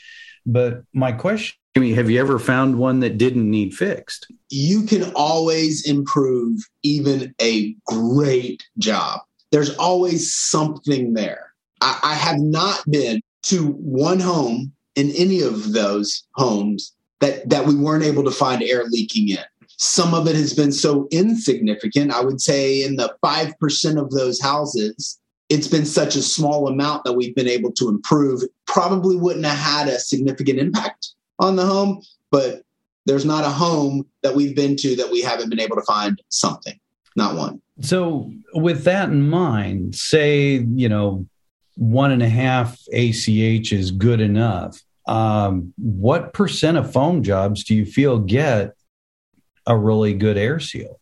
But 0.46 0.84
my 0.94 1.12
question 1.12 1.58
have 1.86 2.10
you 2.10 2.20
ever 2.20 2.40
found 2.40 2.78
one 2.78 3.02
that 3.02 3.18
didn't 3.18 3.50
need 3.50 3.76
fixed? 3.76 4.32
You 4.50 4.84
can 4.84 5.12
always 5.16 5.88
improve 5.88 6.58
even 6.82 7.36
a 7.40 7.76
great 7.86 8.64
job. 8.80 9.20
There's 9.52 9.76
always 9.76 10.34
something 10.34 11.14
there. 11.14 11.54
I, 11.82 12.00
I 12.02 12.14
have 12.16 12.40
not 12.40 12.84
been 12.90 13.22
to 13.44 13.68
one 13.74 14.20
home 14.20 14.74
in 14.96 15.12
any 15.12 15.42
of 15.42 15.74
those 15.74 16.24
homes 16.34 16.96
that, 17.20 17.48
that 17.50 17.66
we 17.66 17.76
weren't 17.76 18.04
able 18.04 18.24
to 18.24 18.32
find 18.32 18.64
air 18.64 18.86
leaking 18.86 19.30
in. 19.30 19.46
Some 19.78 20.16
of 20.16 20.28
it 20.28 20.36
has 20.36 20.56
been 20.56 20.72
so 20.72 21.08
insignificant. 21.12 22.12
I 22.12 22.22
would 22.22 22.42
say 22.42 22.84
in 22.84 22.96
the 22.96 23.16
5% 23.24 24.02
of 24.02 24.10
those 24.10 24.42
houses, 24.42 25.20
it's 25.50 25.68
been 25.68 25.86
such 25.86 26.16
a 26.16 26.22
small 26.22 26.68
amount 26.68 27.04
that 27.06 27.14
we've 27.14 27.36
been 27.36 27.48
able 27.48 27.72
to 27.74 27.90
improve. 27.90 28.42
Probably 28.66 29.16
wouldn't 29.16 29.46
have 29.46 29.58
had 29.58 29.88
a 29.88 30.00
significant 30.00 30.60
impact 30.60 31.10
on 31.40 31.56
the 31.56 31.66
home, 31.66 32.02
but 32.32 32.64
there's 33.06 33.26
not 33.26 33.46
a 33.46 33.50
home 33.50 34.06
that 34.24 34.36
we've 34.36 34.56
been 34.56 34.76
to 34.78 34.96
that 34.98 35.10
we 35.10 35.22
haven't 35.22 35.50
been 35.50 35.62
able 35.62 35.78
to 35.78 35.84
find 35.84 36.22
something. 36.30 36.78
Not 37.16 37.36
one. 37.36 37.62
So, 37.82 38.32
with 38.54 38.84
that 38.84 39.10
in 39.10 39.28
mind, 39.30 39.96
say, 39.96 40.58
you 40.58 40.90
know, 40.90 41.26
one 41.76 42.12
and 42.12 42.22
a 42.22 42.30
half 42.30 42.80
ACH 42.92 43.72
is 43.72 43.92
good 43.92 44.20
enough. 44.20 44.82
Um, 45.08 45.74
what 45.78 46.34
percent 46.34 46.78
of 46.78 46.92
foam 46.92 47.24
jobs 47.24 47.64
do 47.64 47.74
you 47.74 47.86
feel 47.86 48.20
get 48.20 48.74
a 49.66 49.78
really 49.78 50.14
good 50.14 50.38
air 50.38 50.60
seal 50.60 51.00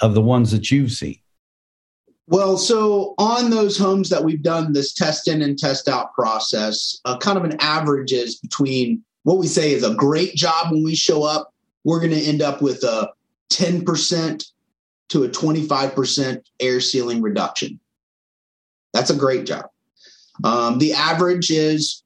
of 0.00 0.14
the 0.14 0.20
ones 0.20 0.52
that 0.52 0.70
you've 0.70 0.92
seen? 0.92 1.21
Well, 2.28 2.56
so 2.56 3.14
on 3.18 3.50
those 3.50 3.76
homes 3.76 4.08
that 4.10 4.24
we've 4.24 4.42
done 4.42 4.72
this 4.72 4.92
test 4.92 5.28
in 5.28 5.42
and 5.42 5.58
test 5.58 5.88
out 5.88 6.14
process, 6.14 7.00
uh, 7.04 7.18
kind 7.18 7.36
of 7.36 7.44
an 7.44 7.56
average 7.60 8.12
is 8.12 8.36
between 8.36 9.02
what 9.24 9.38
we 9.38 9.46
say 9.46 9.72
is 9.72 9.84
a 9.84 9.94
great 9.94 10.34
job 10.34 10.72
when 10.72 10.82
we 10.82 10.94
show 10.94 11.24
up. 11.24 11.52
We're 11.84 12.00
going 12.00 12.12
to 12.12 12.20
end 12.20 12.42
up 12.42 12.62
with 12.62 12.84
a 12.84 13.10
10% 13.50 14.44
to 15.10 15.24
a 15.24 15.28
25% 15.28 16.42
air 16.60 16.80
sealing 16.80 17.20
reduction. 17.22 17.78
That's 18.92 19.10
a 19.10 19.16
great 19.16 19.46
job. 19.46 19.66
Um, 20.44 20.78
the 20.78 20.92
average 20.92 21.50
is 21.50 22.02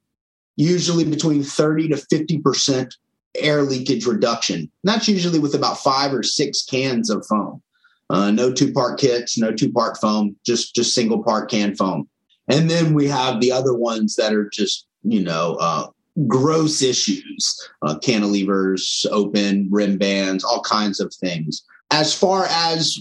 usually 0.56 1.04
between 1.04 1.42
30 1.42 1.88
to 1.88 1.96
50% 1.96 2.90
air 3.36 3.62
leakage 3.62 4.06
reduction. 4.06 4.60
And 4.60 4.70
that's 4.82 5.08
usually 5.08 5.38
with 5.38 5.54
about 5.54 5.78
five 5.78 6.12
or 6.12 6.22
six 6.22 6.64
cans 6.64 7.10
of 7.10 7.24
foam. 7.26 7.62
Uh, 8.08 8.30
no 8.30 8.52
two 8.52 8.72
part 8.72 9.00
kits, 9.00 9.36
no 9.36 9.52
two 9.52 9.72
part 9.72 9.98
foam, 9.98 10.36
just 10.44 10.74
just 10.74 10.94
single 10.94 11.22
part 11.22 11.50
can 11.50 11.74
foam. 11.74 12.08
And 12.48 12.70
then 12.70 12.94
we 12.94 13.08
have 13.08 13.40
the 13.40 13.50
other 13.50 13.74
ones 13.74 14.14
that 14.16 14.32
are 14.32 14.48
just 14.48 14.86
you 15.02 15.22
know 15.22 15.56
uh, 15.60 15.88
gross 16.26 16.82
issues, 16.82 17.68
uh, 17.82 17.96
cantilevers, 17.98 19.06
open 19.10 19.68
rim 19.70 19.98
bands, 19.98 20.44
all 20.44 20.62
kinds 20.62 21.00
of 21.00 21.12
things. 21.14 21.64
As 21.90 22.14
far 22.14 22.46
as 22.48 22.98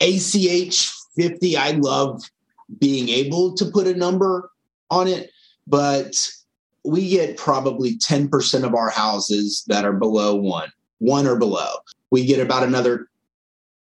ACH 0.00 0.90
50, 1.16 1.56
I 1.56 1.70
love 1.72 2.22
being 2.78 3.08
able 3.08 3.54
to 3.54 3.64
put 3.66 3.86
a 3.86 3.94
number 3.94 4.50
on 4.90 5.08
it, 5.08 5.30
but 5.66 6.14
we 6.84 7.08
get 7.08 7.36
probably 7.36 7.98
10% 7.98 8.64
of 8.64 8.74
our 8.74 8.90
houses 8.90 9.64
that 9.66 9.84
are 9.84 9.92
below 9.92 10.34
one, 10.34 10.70
one 10.98 11.26
or 11.26 11.36
below. 11.36 11.68
We 12.10 12.24
get 12.24 12.40
about 12.40 12.62
another 12.62 13.08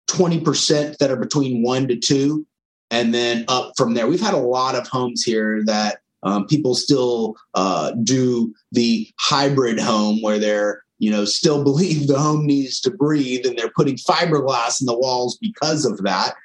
20% 0.08 0.98
that 0.98 1.12
are 1.12 1.18
between 1.18 1.64
one 1.64 1.88
to 1.88 1.98
two, 1.98 2.46
and 2.90 3.14
then 3.14 3.46
up 3.48 3.74
from 3.78 3.94
there. 3.94 4.08
We've 4.08 4.22
had 4.22 4.34
a 4.34 4.38
lot 4.38 4.76
of 4.76 4.88
homes 4.88 5.24
here 5.24 5.64
that 5.66 6.00
um, 6.24 6.48
people 6.48 6.76
still 6.76 7.36
uh, 7.54 7.92
do 8.04 8.54
the 8.72 9.08
hybrid 9.20 9.80
home 9.80 10.22
where 10.22 10.40
they're 10.40 10.84
you 11.00 11.12
know 11.12 11.26
still 11.26 11.64
believe 11.66 12.08
the 12.08 12.20
home 12.20 12.46
needs 12.46 12.80
to 12.82 12.92
breathe 12.92 13.46
and 13.46 13.58
they're 13.58 13.72
putting 13.76 13.96
fiberglass 13.96 14.82
in 14.82 14.88
the 14.88 14.98
walls 14.98 15.38
because 15.40 15.86
of 15.86 15.98
that 16.04 16.36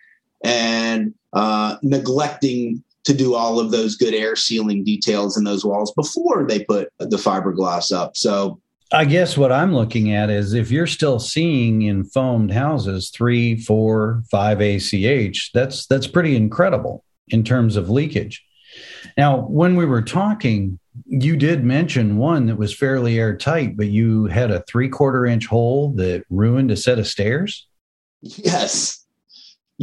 and 0.45 1.14
uh, 1.33 1.76
neglecting 1.83 2.83
to 3.04 3.14
do 3.14 3.35
all 3.35 3.59
of 3.59 3.71
those 3.71 3.97
good 3.97 4.14
air 4.14 4.37
sealing 4.37 4.85
details 4.85 5.37
in 5.37 5.45
those 5.45 5.64
walls 5.64 5.92
before 5.92 6.47
they 6.47 6.64
put 6.64 6.92
the 6.99 7.16
fiberglass 7.16 7.92
up. 7.92 8.16
So 8.16 8.61
I 8.93 9.05
guess 9.05 9.39
what 9.39 9.53
I'm 9.53 9.75
looking 9.75 10.13
at 10.15 10.29
is 10.31 10.53
if 10.53 10.71
you're 10.71 10.87
still 10.87 11.19
seeing 11.19 11.83
in 11.83 12.05
foamed 12.05 12.53
houses 12.53 13.11
three, 13.11 13.57
four, 13.57 14.23
five 14.31 14.61
ACH, 14.61 15.51
that's 15.55 15.87
that's 15.87 16.07
pretty 16.07 16.37
incredible 16.37 17.05
in 17.29 17.43
terms 17.43 17.77
of 17.77 17.89
leakage. 17.89 18.45
Now, 19.17 19.41
when 19.41 19.77
we 19.77 19.87
were 19.87 20.03
talking, 20.03 20.79
you 21.07 21.37
did 21.37 21.65
mention 21.65 22.17
one 22.19 22.47
that 22.47 22.57
was 22.57 22.75
fairly 22.75 23.19
airtight, 23.19 23.77
but 23.77 23.89
you 23.89 24.27
had 24.27 24.51
a 24.51 24.63
three 24.69 24.89
quarter 24.89 25.27
inch 25.27 25.47
hole 25.47 25.93
that 25.93 26.25
ruined 26.29 26.71
a 26.71 26.77
set 26.77 26.99
of 26.99 27.07
stairs. 27.07 27.67
Yes, 28.21 29.03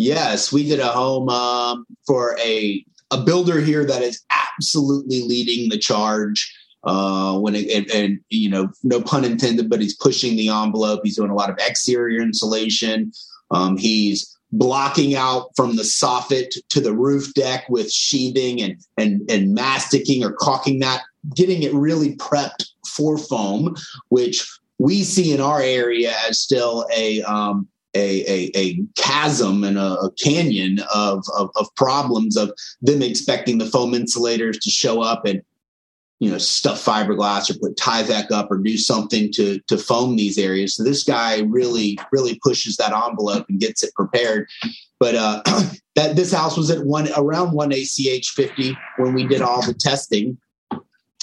Yes, 0.01 0.53
we 0.53 0.63
did 0.63 0.79
a 0.79 0.87
home 0.87 1.27
um, 1.27 1.85
for 2.07 2.37
a 2.39 2.85
a 3.11 3.17
builder 3.17 3.59
here 3.59 3.85
that 3.85 4.01
is 4.01 4.23
absolutely 4.29 5.23
leading 5.23 5.69
the 5.69 5.77
charge. 5.77 6.55
Uh, 6.85 7.37
when 7.37 7.55
it, 7.55 7.69
and, 7.69 7.91
and, 7.91 8.19
you 8.29 8.49
know, 8.49 8.69
no 8.83 9.01
pun 9.01 9.25
intended, 9.25 9.69
but 9.69 9.81
he's 9.81 9.97
pushing 9.97 10.37
the 10.37 10.47
envelope. 10.47 11.01
He's 11.03 11.17
doing 11.17 11.29
a 11.29 11.35
lot 11.35 11.49
of 11.49 11.57
exterior 11.59 12.21
insulation. 12.21 13.11
Um, 13.51 13.75
he's 13.75 14.37
blocking 14.51 15.15
out 15.15 15.49
from 15.55 15.75
the 15.75 15.83
soffit 15.83 16.55
to 16.69 16.79
the 16.79 16.93
roof 16.93 17.33
deck 17.33 17.65
with 17.69 17.91
sheathing 17.91 18.61
and 18.61 18.77
and 18.97 19.29
and 19.29 19.53
masticing 19.53 20.23
or 20.23 20.31
caulking 20.31 20.79
that, 20.79 21.03
getting 21.35 21.63
it 21.63 21.73
really 21.73 22.15
prepped 22.15 22.65
for 22.87 23.17
foam, 23.17 23.75
which 24.07 24.47
we 24.77 25.03
see 25.03 25.33
in 25.33 25.41
our 25.41 25.61
area 25.61 26.13
as 26.27 26.39
still 26.39 26.87
a 26.95 27.21
um, 27.23 27.67
a, 27.95 28.21
a, 28.27 28.51
a 28.55 28.79
chasm 28.95 29.63
and 29.63 29.77
a, 29.77 29.99
a 29.99 30.11
canyon 30.11 30.79
of, 30.93 31.23
of, 31.35 31.49
of 31.55 31.67
problems 31.75 32.37
of 32.37 32.53
them 32.83 33.01
expecting 33.01 33.57
the 33.57 33.65
foam 33.65 33.95
insulators 33.95 34.59
to 34.59 34.69
show 34.69 35.01
up 35.01 35.25
and 35.25 35.41
you 36.19 36.29
know 36.29 36.37
stuff 36.37 36.83
fiberglass 36.83 37.49
or 37.49 37.57
put 37.59 37.77
Tyvek 37.77 38.31
up 38.31 38.51
or 38.51 38.57
do 38.57 38.77
something 38.77 39.31
to 39.33 39.59
to 39.67 39.77
foam 39.77 40.15
these 40.15 40.37
areas. 40.37 40.75
So 40.75 40.83
this 40.83 41.03
guy 41.03 41.41
really 41.41 41.97
really 42.11 42.39
pushes 42.43 42.77
that 42.77 42.93
envelope 42.93 43.45
and 43.49 43.59
gets 43.59 43.83
it 43.83 43.93
prepared. 43.95 44.47
But 44.99 45.15
uh, 45.15 45.41
that 45.95 46.15
this 46.15 46.33
house 46.33 46.57
was 46.57 46.69
at 46.69 46.85
one 46.85 47.07
around 47.15 47.53
one 47.53 47.71
ACH 47.71 48.29
fifty 48.35 48.77
when 48.97 49.13
we 49.13 49.25
did 49.27 49.41
all 49.41 49.65
the 49.65 49.73
testing, 49.73 50.37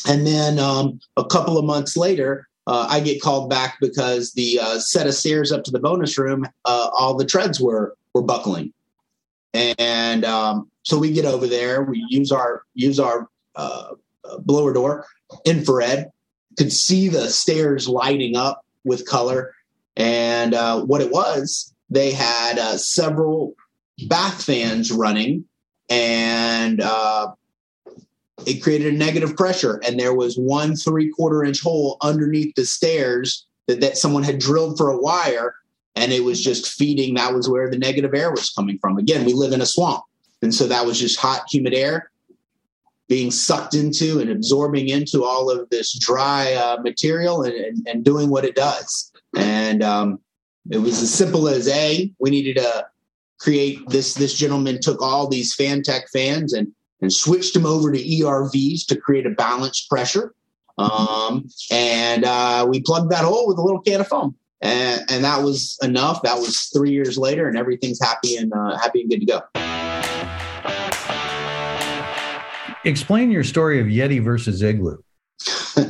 and 0.09 0.27
then 0.27 0.59
um, 0.59 0.99
a 1.17 1.25
couple 1.25 1.59
of 1.59 1.67
months 1.67 1.97
later, 1.97 2.49
uh, 2.67 2.87
I 2.89 3.01
get 3.01 3.21
called 3.21 3.51
back 3.51 3.77
because 3.81 4.33
the 4.33 4.59
uh, 4.61 4.79
set 4.79 5.07
of 5.07 5.15
stairs 5.15 5.53
up 5.53 5.63
to 5.65 5.71
the 5.71 5.79
bonus 5.79 6.19
room, 6.19 6.47
uh, 6.65 6.89
all 6.93 7.15
the 7.15 7.27
treads 7.27 7.61
were 7.61 7.95
were 8.15 8.23
buckling, 8.23 8.73
and 9.53 10.25
um, 10.25 10.71
so 10.85 10.99
we 10.99 11.13
get 11.13 11.27
over 11.27 11.47
there. 11.47 11.83
We 11.83 12.03
use 12.09 12.33
our 12.33 12.63
use 12.73 12.99
our 12.99 13.29
uh, 13.57 13.89
blower 14.41 14.73
door 14.73 15.07
infrared, 15.45 16.11
could 16.59 16.73
see 16.73 17.09
the 17.09 17.29
stairs 17.29 17.89
lighting 17.89 18.37
up 18.37 18.65
with 18.85 19.07
color, 19.07 19.53
and 19.97 20.55
uh, 20.55 20.83
what 20.83 21.01
it 21.01 21.11
was, 21.11 21.75
they 21.91 22.11
had 22.11 22.59
uh, 22.59 22.77
several 22.77 23.55
bath 24.09 24.45
fans 24.45 24.93
running, 24.93 25.45
and 25.89 26.83
it 28.45 28.63
created 28.63 28.93
a 28.93 28.97
negative 28.97 29.37
pressure. 29.37 29.81
And 29.87 29.99
there 29.99 30.15
was 30.15 30.37
one 30.37 30.77
three 30.77 31.11
quarter 31.11 31.45
inch 31.45 31.61
hole 31.61 31.97
underneath 32.03 32.55
the 32.55 32.67
stairs 32.67 33.47
that, 33.67 33.81
that 33.81 33.97
someone 33.97 34.23
had 34.23 34.39
drilled 34.39 34.77
for 34.77 34.91
a 34.91 34.99
wire 34.99 35.55
and 35.95 36.13
it 36.13 36.25
was 36.25 36.43
just 36.43 36.69
feeding. 36.69 37.15
That 37.15 37.35
was 37.35 37.49
where 37.49 37.71
the 37.71 37.79
negative 37.79 38.15
air 38.15 38.31
was 38.31 38.51
coming 38.51 38.79
from. 38.79 38.99
Again 38.99 39.25
we 39.25 39.33
live 39.33 39.53
in 39.53 39.61
a 39.61 39.67
swamp. 39.67 40.05
And 40.43 40.55
so 40.55 40.67
that 40.67 40.85
was 40.85 41.01
just 41.01 41.19
hot 41.19 41.45
humid 41.51 41.73
air 41.73 42.11
being 43.09 43.31
sucked 43.31 43.75
into 43.75 44.19
and 44.21 44.31
absorbing 44.31 44.89
into 44.89 45.25
all 45.25 45.51
of 45.51 45.69
this 45.71 45.97
dry 45.99 46.53
uh, 46.55 46.77
material 46.83 47.43
and, 47.43 47.55
and, 47.55 47.87
and, 47.87 48.05
doing 48.05 48.29
what 48.29 48.45
it 48.45 48.55
does 48.55 49.13
and 49.37 49.83
um, 49.83 50.19
it 50.71 50.79
was 50.79 51.03
as 51.03 51.13
simple 51.13 51.49
as 51.49 51.69
a 51.69 52.13
we 52.19 52.31
needed 52.31 52.57
to 52.57 52.87
create 53.39 53.87
this. 53.89 54.15
This 54.15 54.35
gentleman 54.35 54.81
took 54.81 55.01
all 55.03 55.29
these 55.29 55.55
Fantech 55.57 56.09
fans 56.13 56.53
and 56.53 56.73
and 57.01 57.13
switched 57.13 57.55
them 57.55 57.67
over 57.67 57.93
to 57.93 57.99
ERVs 57.99 58.87
to 58.87 58.97
create 58.97 59.27
a 59.27 59.31
balanced 59.31 59.89
pressure. 59.91 60.35
Um, 60.79 61.49
and 61.71 62.25
uh, 62.25 62.67
we 62.69 62.81
plugged 62.81 63.11
that 63.11 63.25
hole 63.25 63.47
with 63.47 63.59
a 63.59 63.63
little 63.63 63.81
can 63.81 64.01
of 64.01 64.09
foam, 64.09 64.35
and, 64.61 65.03
and 65.11 65.25
that 65.25 65.43
was 65.43 65.79
enough. 65.83 66.23
That 66.23 66.39
was 66.39 66.71
three 66.75 66.93
years 66.93 67.19
later, 67.19 67.49
and 67.49 67.59
everything's 67.59 68.01
happy 68.01 68.37
and 68.37 68.53
uh, 68.53 68.79
happy 68.79 69.03
and 69.03 69.11
good 69.11 69.21
to 69.21 69.27
go. 69.27 69.66
Explain 72.87 73.33
your 73.33 73.43
story 73.43 73.81
of 73.81 73.89
Yeti 73.89 74.23
versus 74.23 74.63
Igloo. 74.63 74.99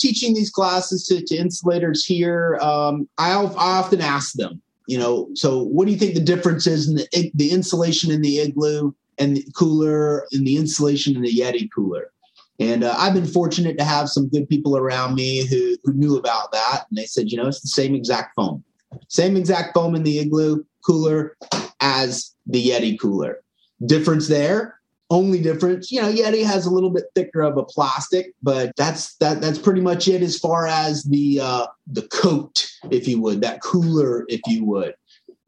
Teaching 0.00 0.32
these 0.32 0.50
classes 0.50 1.04
to, 1.06 1.22
to 1.22 1.36
insulators 1.36 2.06
here, 2.06 2.58
um, 2.62 3.06
I, 3.18 3.32
I 3.32 3.34
often 3.34 4.00
ask 4.00 4.32
them, 4.32 4.62
you 4.86 4.96
know, 4.96 5.28
so 5.34 5.62
what 5.62 5.84
do 5.84 5.92
you 5.92 5.98
think 5.98 6.14
the 6.14 6.20
difference 6.20 6.66
is 6.66 6.88
in 6.88 6.96
the, 6.96 7.30
the 7.34 7.50
insulation 7.50 8.10
in 8.10 8.22
the 8.22 8.38
igloo 8.38 8.92
and 9.18 9.36
the 9.36 9.44
cooler 9.54 10.26
and 10.32 10.46
the 10.46 10.56
insulation 10.56 11.16
in 11.16 11.22
the 11.22 11.32
Yeti 11.32 11.68
cooler? 11.74 12.10
And 12.58 12.82
uh, 12.82 12.94
I've 12.96 13.14
been 13.14 13.26
fortunate 13.26 13.76
to 13.76 13.84
have 13.84 14.08
some 14.08 14.30
good 14.30 14.48
people 14.48 14.78
around 14.78 15.16
me 15.16 15.46
who, 15.46 15.76
who 15.84 15.92
knew 15.92 16.16
about 16.16 16.50
that. 16.52 16.86
And 16.88 16.96
they 16.96 17.04
said, 17.04 17.30
you 17.30 17.36
know, 17.36 17.46
it's 17.46 17.60
the 17.60 17.68
same 17.68 17.94
exact 17.94 18.34
foam, 18.36 18.64
same 19.08 19.36
exact 19.36 19.74
foam 19.74 19.94
in 19.94 20.02
the 20.02 20.18
igloo 20.18 20.64
cooler 20.82 21.36
as 21.80 22.34
the 22.46 22.70
Yeti 22.70 22.98
cooler. 22.98 23.40
Difference 23.84 24.28
there, 24.28 24.79
only 25.10 25.42
difference, 25.42 25.90
you 25.90 26.00
know, 26.00 26.10
Yeti 26.10 26.44
has 26.44 26.66
a 26.66 26.70
little 26.70 26.90
bit 26.90 27.04
thicker 27.14 27.42
of 27.42 27.56
a 27.56 27.64
plastic, 27.64 28.32
but 28.42 28.72
that's 28.76 29.16
that 29.16 29.40
that's 29.40 29.58
pretty 29.58 29.80
much 29.80 30.06
it 30.06 30.22
as 30.22 30.38
far 30.38 30.66
as 30.66 31.02
the 31.04 31.40
uh, 31.40 31.66
the 31.88 32.02
coat, 32.02 32.70
if 32.90 33.08
you 33.08 33.20
would, 33.20 33.40
that 33.40 33.60
cooler, 33.60 34.24
if 34.28 34.40
you 34.46 34.64
would. 34.64 34.94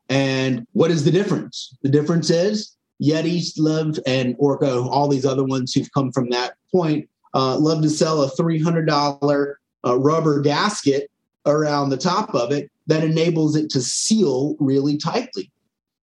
And 0.08 0.66
what 0.72 0.90
is 0.90 1.04
the 1.04 1.10
difference? 1.10 1.76
The 1.82 1.88
difference 1.88 2.28
is 2.28 2.76
Yetis 3.02 3.52
love 3.56 3.98
and 4.06 4.34
Orca, 4.38 4.80
all 4.80 5.08
these 5.08 5.24
other 5.24 5.44
ones 5.44 5.72
who've 5.72 5.92
come 5.92 6.12
from 6.12 6.28
that 6.30 6.54
point, 6.70 7.08
uh, 7.34 7.56
love 7.56 7.82
to 7.82 7.90
sell 7.90 8.22
a 8.22 8.30
$300 8.30 9.54
uh, 9.84 9.98
rubber 9.98 10.40
gasket 10.40 11.10
around 11.46 11.90
the 11.90 11.96
top 11.96 12.34
of 12.34 12.52
it 12.52 12.70
that 12.86 13.02
enables 13.02 13.56
it 13.56 13.70
to 13.70 13.80
seal 13.80 14.56
really 14.60 14.96
tightly. 14.96 15.50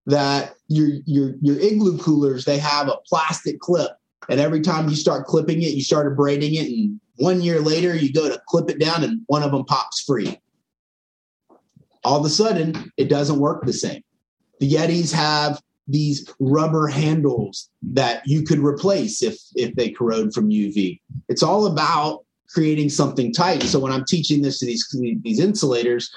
That 0.06 0.54
your 0.68 0.88
your 1.04 1.34
your 1.40 1.58
igloo 1.60 1.98
coolers 1.98 2.44
they 2.44 2.58
have 2.58 2.88
a 2.88 2.96
plastic 3.06 3.60
clip, 3.60 3.92
and 4.28 4.40
every 4.40 4.60
time 4.60 4.88
you 4.88 4.96
start 4.96 5.26
clipping 5.26 5.62
it, 5.62 5.74
you 5.74 5.82
start 5.82 6.10
abrading 6.10 6.54
it, 6.54 6.68
and 6.68 7.00
one 7.16 7.42
year 7.42 7.60
later 7.60 7.94
you 7.94 8.12
go 8.12 8.28
to 8.28 8.40
clip 8.48 8.70
it 8.70 8.80
down, 8.80 9.04
and 9.04 9.20
one 9.26 9.42
of 9.42 9.52
them 9.52 9.64
pops 9.64 10.00
free. 10.02 10.38
All 12.02 12.18
of 12.18 12.24
a 12.24 12.30
sudden, 12.30 12.90
it 12.96 13.08
doesn't 13.08 13.38
work 13.38 13.64
the 13.64 13.74
same. 13.74 14.02
The 14.58 14.70
Yetis 14.70 15.12
have 15.12 15.60
these 15.86 16.32
rubber 16.38 16.86
handles 16.86 17.68
that 17.82 18.22
you 18.26 18.42
could 18.42 18.60
replace 18.60 19.22
if 19.22 19.38
if 19.54 19.74
they 19.74 19.90
corrode 19.90 20.32
from 20.32 20.48
UV. 20.48 21.00
It's 21.28 21.42
all 21.42 21.66
about 21.66 22.24
creating 22.48 22.88
something 22.88 23.32
tight. 23.32 23.62
So 23.64 23.78
when 23.78 23.92
I'm 23.92 24.04
teaching 24.04 24.42
this 24.42 24.58
to 24.60 24.66
these 24.66 24.86
these 25.22 25.40
insulators, 25.40 26.10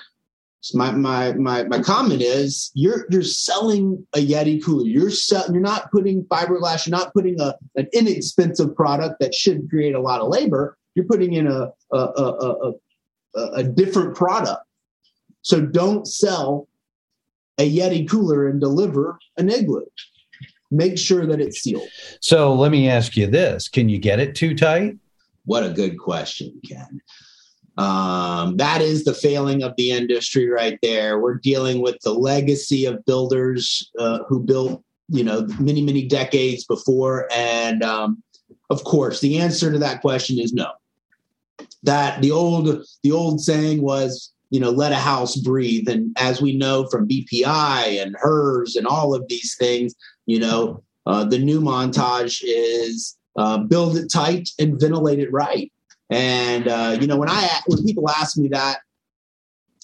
my 0.74 0.92
my 0.92 1.34
my 1.34 1.64
my 1.64 1.82
comment 1.82 2.22
is 2.22 2.72
you're 2.74 3.06
you're 3.10 3.24
selling 3.24 4.06
a 4.14 4.26
Yeti 4.26 4.64
cooler. 4.64 4.86
You're 4.86 5.10
sell, 5.10 5.46
you're 5.52 5.62
not 5.62 5.92
putting 5.92 6.24
fiberglass. 6.26 6.88
You're 6.88 6.98
not 6.98 7.14
putting 7.14 7.40
a 7.42 7.56
an 7.76 7.88
inexpensive 7.92 8.76
product 8.76 9.20
that 9.20 9.34
should 9.34 9.70
create 9.70 9.96
a 9.96 10.02
lot 10.02 10.22
of 10.22 10.30
labor. 10.30 10.78
You're 10.96 11.06
putting 11.06 11.34
in 11.34 11.48
a 11.48 11.72
a 11.92 11.98
a, 11.98 12.74
a, 13.36 13.42
a 13.56 13.64
different 13.64 14.16
product. 14.16 14.64
So 15.42 15.60
don't 15.60 16.08
sell 16.08 16.70
a 17.58 17.70
Yeti 17.70 18.10
cooler 18.10 18.48
and 18.48 18.62
deliver 18.62 19.20
an 19.38 19.50
igloo. 19.50 19.86
Make 20.72 20.98
sure 20.98 21.26
that 21.28 21.42
it's 21.42 21.60
sealed. 21.60 21.90
So 22.22 22.54
let 22.54 22.72
me 22.72 22.88
ask 22.88 23.18
you 23.18 23.28
this: 23.28 23.68
Can 23.68 23.90
you 23.90 24.00
get 24.00 24.20
it 24.20 24.34
too 24.34 24.56
tight? 24.56 24.98
What 25.46 25.64
a 25.64 25.70
good 25.70 26.00
question, 26.00 26.62
Ken. 26.66 27.02
Um, 27.78 28.58
that 28.58 28.82
is 28.82 29.04
the 29.04 29.14
failing 29.14 29.64
of 29.64 29.74
the 29.78 29.92
industry 29.92 30.48
right 30.48 30.78
there. 30.82 31.20
We're 31.20 31.36
dealing 31.36 31.82
with 31.82 31.98
the 32.04 32.14
legacy 32.14 32.86
of 32.86 33.04
builders 33.06 33.90
uh, 34.00 34.20
who 34.28 34.44
built, 34.44 34.84
you 35.10 35.24
know, 35.24 35.48
many, 35.60 35.82
many 35.82 36.08
decades 36.08 36.66
before. 36.66 37.28
And 37.32 37.84
um, 37.84 38.22
of 38.70 38.84
course, 38.84 39.22
the 39.22 39.40
answer 39.40 39.72
to 39.72 39.80
that 39.80 40.02
question 40.02 40.40
is 40.40 40.54
no. 40.54 40.72
That 41.84 42.22
the 42.22 42.32
old 42.32 42.86
the 43.04 43.12
old 43.12 43.42
saying 43.42 43.82
was 43.82 44.34
you 44.54 44.60
know, 44.60 44.70
let 44.70 44.92
a 44.92 44.98
house 44.98 45.36
breathe. 45.36 45.90
And 45.90 46.16
as 46.20 46.40
we 46.40 46.56
know 46.56 46.88
from 46.92 47.08
BPI 47.08 48.00
and 48.00 48.16
HERS 48.22 48.76
and 48.76 48.86
all 48.86 49.16
of 49.16 49.28
these 49.28 49.56
things, 49.58 49.96
you 50.28 50.38
know, 50.38 50.84
uh, 51.08 51.26
the 51.26 51.40
new 51.40 51.60
montage 51.60 52.44
is 52.46 53.18
uh, 53.36 53.58
build 53.58 53.98
it 53.98 54.12
tight 54.12 54.50
and 54.60 54.80
ventilate 54.80 55.18
it 55.18 55.34
right. 55.34 55.72
And 56.10 56.68
uh, 56.68 56.98
you 57.00 57.08
know, 57.08 57.18
when 57.18 57.30
I 57.30 57.60
when 57.68 57.84
people 57.84 58.10
ask 58.10 58.38
me 58.38 58.50
that, 58.50 58.80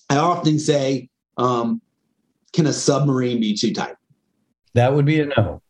I 0.10 0.18
often 0.18 0.60
say, 0.60 1.10
um, 1.38 1.82
"Can 2.54 2.68
a 2.68 2.74
submarine 2.74 3.40
be 3.40 3.56
too 3.56 3.74
tight?" 3.74 3.96
That 4.74 4.94
would 4.94 5.06
be 5.06 5.22
a 5.22 5.26
no. 5.26 5.62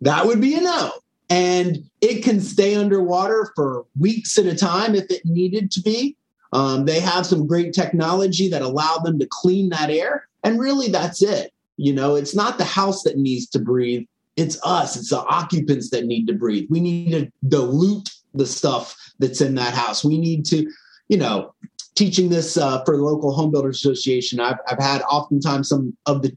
That 0.00 0.26
would 0.26 0.40
be 0.40 0.54
a 0.54 0.60
no. 0.60 0.92
And 1.28 1.84
it 2.00 2.24
can 2.24 2.40
stay 2.40 2.74
underwater 2.74 3.52
for 3.54 3.86
weeks 3.98 4.36
at 4.38 4.46
a 4.46 4.56
time 4.56 4.94
if 4.94 5.10
it 5.10 5.24
needed 5.24 5.70
to 5.72 5.82
be. 5.82 6.16
Um, 6.52 6.84
they 6.84 6.98
have 6.98 7.26
some 7.26 7.46
great 7.46 7.72
technology 7.72 8.48
that 8.48 8.62
allow 8.62 8.96
them 8.96 9.18
to 9.20 9.28
clean 9.30 9.68
that 9.68 9.90
air. 9.90 10.26
And 10.42 10.58
really, 10.58 10.88
that's 10.88 11.22
it. 11.22 11.52
You 11.76 11.92
know, 11.92 12.16
it's 12.16 12.34
not 12.34 12.58
the 12.58 12.64
house 12.64 13.04
that 13.04 13.16
needs 13.16 13.46
to 13.50 13.58
breathe. 13.58 14.06
It's 14.36 14.58
us. 14.64 14.96
It's 14.96 15.10
the 15.10 15.20
occupants 15.20 15.90
that 15.90 16.06
need 16.06 16.26
to 16.26 16.32
breathe. 16.32 16.66
We 16.68 16.80
need 16.80 17.12
to 17.12 17.30
dilute 17.48 18.10
the 18.34 18.46
stuff 18.46 18.96
that's 19.20 19.40
in 19.40 19.54
that 19.54 19.74
house. 19.74 20.04
We 20.04 20.18
need 20.18 20.44
to, 20.46 20.68
you 21.08 21.18
know, 21.18 21.54
teaching 21.94 22.30
this 22.30 22.56
uh, 22.56 22.82
for 22.84 22.96
the 22.96 23.02
local 23.02 23.32
home 23.32 23.50
builders 23.52 23.76
association. 23.76 24.40
I've, 24.40 24.58
I've 24.66 24.82
had 24.82 25.02
oftentimes 25.02 25.68
some 25.68 25.96
of 26.06 26.22
the 26.22 26.36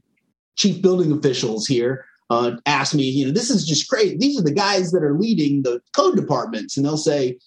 chief 0.56 0.80
building 0.80 1.10
officials 1.10 1.66
here 1.66 2.04
uh, 2.30 2.52
ask 2.66 2.94
me, 2.94 3.04
you 3.04 3.26
know, 3.26 3.32
this 3.32 3.50
is 3.50 3.66
just 3.66 3.88
great. 3.88 4.20
These 4.20 4.38
are 4.38 4.44
the 4.44 4.52
guys 4.52 4.92
that 4.92 5.02
are 5.02 5.18
leading 5.18 5.62
the 5.62 5.80
code 5.92 6.16
departments, 6.16 6.76
and 6.76 6.84
they'll 6.84 6.96
say, 6.96 7.38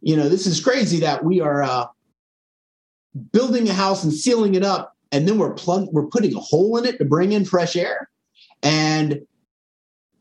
you 0.00 0.16
know, 0.16 0.28
this 0.28 0.46
is 0.46 0.62
crazy 0.62 1.00
that 1.00 1.24
we 1.24 1.40
are 1.40 1.62
uh, 1.62 1.86
building 3.32 3.68
a 3.68 3.72
house 3.72 4.04
and 4.04 4.12
sealing 4.12 4.54
it 4.54 4.62
up, 4.62 4.96
and 5.12 5.26
then 5.26 5.38
we're 5.38 5.52
plug 5.54 5.88
we're 5.92 6.06
putting 6.06 6.34
a 6.36 6.40
hole 6.40 6.76
in 6.76 6.84
it 6.84 6.98
to 6.98 7.04
bring 7.04 7.32
in 7.32 7.44
fresh 7.44 7.76
air. 7.76 8.08
And 8.62 9.20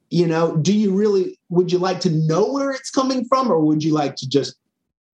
you 0.09 0.27
know, 0.27 0.57
do 0.57 0.73
you 0.73 0.93
really 0.93 1.39
would 1.49 1.71
you 1.71 1.79
like 1.79 1.99
to 2.01 2.09
know 2.09 2.51
where 2.51 2.71
it's 2.71 2.91
coming 2.91 3.25
from, 3.25 3.51
or 3.51 3.59
would 3.59 3.83
you 3.83 3.93
like 3.93 4.15
to 4.17 4.29
just 4.29 4.55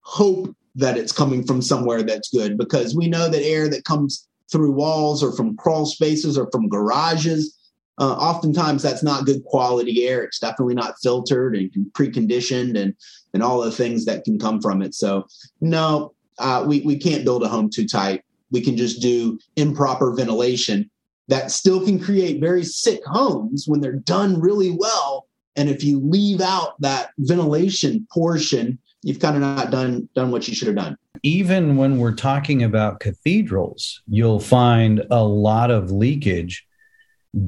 hope 0.00 0.54
that 0.74 0.96
it's 0.96 1.12
coming 1.12 1.44
from 1.44 1.62
somewhere 1.62 2.02
that's 2.02 2.30
good? 2.30 2.56
Because 2.58 2.94
we 2.94 3.08
know 3.08 3.28
that 3.28 3.42
air 3.42 3.68
that 3.68 3.84
comes 3.84 4.28
through 4.50 4.72
walls 4.72 5.22
or 5.22 5.32
from 5.32 5.56
crawl 5.56 5.86
spaces 5.86 6.38
or 6.38 6.48
from 6.50 6.68
garages 6.68 7.56
uh, 7.98 8.12
oftentimes 8.12 8.82
that's 8.82 9.02
not 9.02 9.24
good 9.24 9.42
quality 9.44 10.06
air. 10.06 10.22
It's 10.22 10.38
definitely 10.38 10.74
not 10.74 10.96
filtered 11.02 11.56
and 11.56 11.70
preconditioned 11.92 12.78
and 12.78 12.94
and 13.32 13.42
all 13.42 13.60
the 13.60 13.70
things 13.70 14.04
that 14.04 14.24
can 14.24 14.38
come 14.38 14.60
from 14.60 14.82
it. 14.82 14.94
So 14.94 15.26
no, 15.60 16.12
uh, 16.38 16.64
we 16.66 16.80
we 16.82 16.98
can't 16.98 17.24
build 17.24 17.42
a 17.42 17.48
home 17.48 17.70
too 17.70 17.86
tight. 17.86 18.22
We 18.50 18.60
can 18.60 18.76
just 18.76 19.00
do 19.00 19.38
improper 19.56 20.12
ventilation 20.12 20.90
that 21.28 21.50
still 21.50 21.84
can 21.84 21.98
create 21.98 22.40
very 22.40 22.64
sick 22.64 23.00
homes 23.04 23.64
when 23.66 23.80
they're 23.80 23.92
done 23.92 24.40
really 24.40 24.70
well. 24.70 25.26
And 25.56 25.68
if 25.68 25.82
you 25.82 26.00
leave 26.00 26.40
out 26.40 26.80
that 26.80 27.10
ventilation 27.18 28.06
portion, 28.12 28.78
you've 29.02 29.20
kind 29.20 29.36
of 29.36 29.42
not 29.42 29.70
done 29.70 30.08
done 30.14 30.30
what 30.30 30.46
you 30.46 30.54
should 30.54 30.68
have 30.68 30.76
done. 30.76 30.96
Even 31.22 31.76
when 31.76 31.98
we're 31.98 32.14
talking 32.14 32.62
about 32.62 33.00
cathedrals, 33.00 34.02
you'll 34.06 34.40
find 34.40 35.02
a 35.10 35.24
lot 35.24 35.70
of 35.70 35.90
leakage 35.90 36.66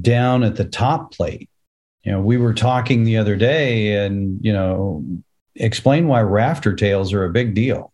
down 0.00 0.42
at 0.42 0.56
the 0.56 0.64
top 0.64 1.12
plate. 1.12 1.48
You 2.02 2.12
know, 2.12 2.20
we 2.20 2.38
were 2.38 2.54
talking 2.54 3.04
the 3.04 3.18
other 3.18 3.36
day 3.36 4.04
and, 4.04 4.38
you 4.42 4.52
know, 4.52 5.04
explain 5.54 6.08
why 6.08 6.22
rafter 6.22 6.74
tails 6.74 7.12
are 7.12 7.24
a 7.24 7.30
big 7.30 7.54
deal. 7.54 7.92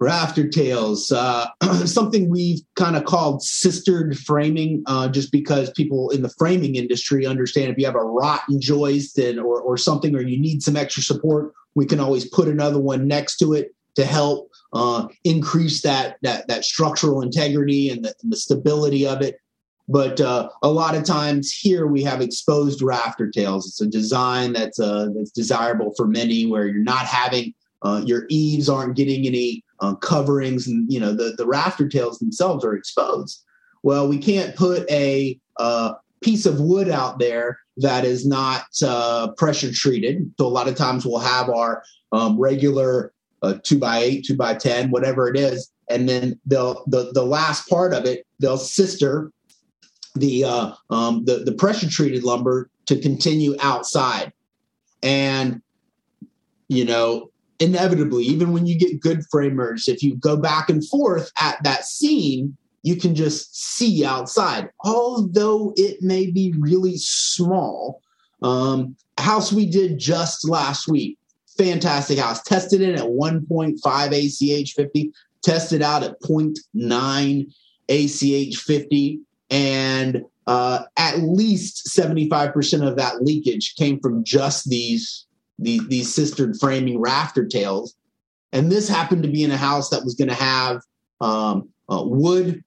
Rafter 0.00 0.48
tails, 0.48 1.10
uh, 1.10 1.48
something 1.84 2.30
we've 2.30 2.60
kind 2.76 2.96
of 2.96 3.04
called 3.04 3.42
sistered 3.42 4.16
framing, 4.16 4.82
uh, 4.86 5.08
just 5.08 5.32
because 5.32 5.70
people 5.70 6.10
in 6.10 6.22
the 6.22 6.28
framing 6.38 6.76
industry 6.76 7.26
understand 7.26 7.72
if 7.72 7.78
you 7.78 7.86
have 7.86 7.96
a 7.96 8.04
rotten 8.04 8.60
joist 8.60 9.18
and 9.18 9.40
or, 9.40 9.60
or 9.60 9.76
something, 9.76 10.14
or 10.14 10.20
you 10.20 10.38
need 10.38 10.62
some 10.62 10.76
extra 10.76 11.02
support, 11.02 11.52
we 11.74 11.84
can 11.84 11.98
always 11.98 12.28
put 12.28 12.48
another 12.48 12.78
one 12.78 13.08
next 13.08 13.38
to 13.38 13.54
it 13.54 13.74
to 13.96 14.04
help 14.04 14.50
uh, 14.72 15.08
increase 15.24 15.82
that 15.82 16.18
that 16.22 16.46
that 16.46 16.64
structural 16.64 17.20
integrity 17.20 17.90
and 17.90 18.04
the, 18.04 18.14
and 18.22 18.32
the 18.32 18.36
stability 18.36 19.06
of 19.06 19.20
it. 19.20 19.40
But 19.88 20.20
uh, 20.20 20.50
a 20.62 20.68
lot 20.68 20.94
of 20.94 21.04
times 21.04 21.50
here 21.50 21.86
we 21.86 22.02
have 22.04 22.20
exposed 22.20 22.82
rafter 22.82 23.30
tails. 23.30 23.66
It's 23.66 23.80
a 23.80 23.86
design 23.86 24.52
that's 24.52 24.78
uh, 24.78 25.08
that's 25.16 25.32
desirable 25.32 25.92
for 25.96 26.06
many, 26.06 26.46
where 26.46 26.66
you're 26.66 26.84
not 26.84 27.06
having 27.06 27.54
uh, 27.82 28.02
your 28.04 28.26
eaves 28.28 28.68
aren't 28.68 28.96
getting 28.96 29.26
any 29.26 29.64
uh, 29.80 29.94
coverings, 29.96 30.66
and 30.66 30.90
you 30.92 31.00
know 31.00 31.12
the 31.12 31.34
the 31.36 31.46
rafter 31.46 31.88
tails 31.88 32.18
themselves 32.18 32.64
are 32.64 32.74
exposed. 32.74 33.44
well, 33.82 34.08
we 34.08 34.18
can't 34.18 34.56
put 34.56 34.88
a 34.90 35.38
uh, 35.58 35.94
piece 36.20 36.46
of 36.46 36.60
wood 36.60 36.88
out 36.88 37.18
there 37.18 37.58
that 37.76 38.04
is 38.04 38.26
not 38.26 38.64
uh, 38.84 39.28
pressure 39.36 39.72
treated. 39.72 40.32
So 40.38 40.46
a 40.46 40.48
lot 40.48 40.68
of 40.68 40.74
times 40.74 41.06
we'll 41.06 41.20
have 41.20 41.48
our 41.48 41.82
um, 42.12 42.38
regular 42.38 43.12
uh, 43.42 43.54
two 43.62 43.78
by 43.78 43.98
eight, 43.98 44.24
two 44.24 44.36
by 44.36 44.54
ten, 44.54 44.90
whatever 44.90 45.28
it 45.28 45.36
is, 45.36 45.70
and 45.88 46.08
then 46.08 46.38
they'll 46.46 46.84
the 46.86 47.12
the 47.12 47.24
last 47.24 47.68
part 47.68 47.94
of 47.94 48.04
it 48.04 48.26
they'll 48.40 48.58
sister 48.58 49.32
the 50.14 50.44
uh, 50.44 50.72
um, 50.90 51.24
the 51.24 51.38
the 51.44 51.52
pressure 51.52 51.88
treated 51.88 52.24
lumber 52.24 52.70
to 52.86 52.98
continue 53.00 53.54
outside, 53.60 54.32
and 55.02 55.62
you 56.68 56.84
know 56.84 57.30
inevitably 57.60 58.24
even 58.24 58.52
when 58.52 58.66
you 58.66 58.78
get 58.78 59.00
good 59.00 59.22
framers 59.30 59.88
if 59.88 60.02
you 60.02 60.14
go 60.16 60.36
back 60.36 60.70
and 60.70 60.86
forth 60.88 61.32
at 61.40 61.62
that 61.64 61.84
seam 61.84 62.56
you 62.82 62.96
can 62.96 63.14
just 63.14 63.54
see 63.54 64.04
outside. 64.04 64.70
Although 64.84 65.72
it 65.76 66.00
may 66.02 66.30
be 66.30 66.54
really 66.58 66.96
small 66.96 68.00
um, 68.42 68.96
house 69.18 69.52
we 69.52 69.66
did 69.66 69.98
just 69.98 70.48
last 70.48 70.88
week 70.88 71.18
fantastic 71.56 72.18
house. 72.18 72.42
Tested 72.42 72.80
in 72.80 72.94
at 72.94 73.04
1.5 73.04 74.12
ach 74.12 74.72
50 74.72 75.12
tested 75.42 75.82
out 75.82 76.02
at 76.02 76.20
0.9 76.22 77.52
ach 77.88 78.56
50 78.56 79.20
and 79.50 80.22
uh, 80.46 80.82
at 80.96 81.18
least 81.18 81.88
75% 81.88 82.86
of 82.86 82.96
that 82.96 83.22
leakage 83.22 83.74
came 83.76 84.00
from 84.00 84.24
just 84.24 84.68
these 84.68 85.26
these, 85.58 86.14
sistered 86.14 86.56
framing 86.58 87.00
rafter 87.00 87.46
tails. 87.46 87.94
And 88.52 88.70
this 88.72 88.88
happened 88.88 89.22
to 89.24 89.28
be 89.28 89.44
in 89.44 89.50
a 89.50 89.56
house 89.56 89.90
that 89.90 90.04
was 90.04 90.14
going 90.14 90.28
to 90.28 90.34
have 90.34 90.80
um, 91.20 91.68
uh, 91.90 92.02
wood, 92.04 92.62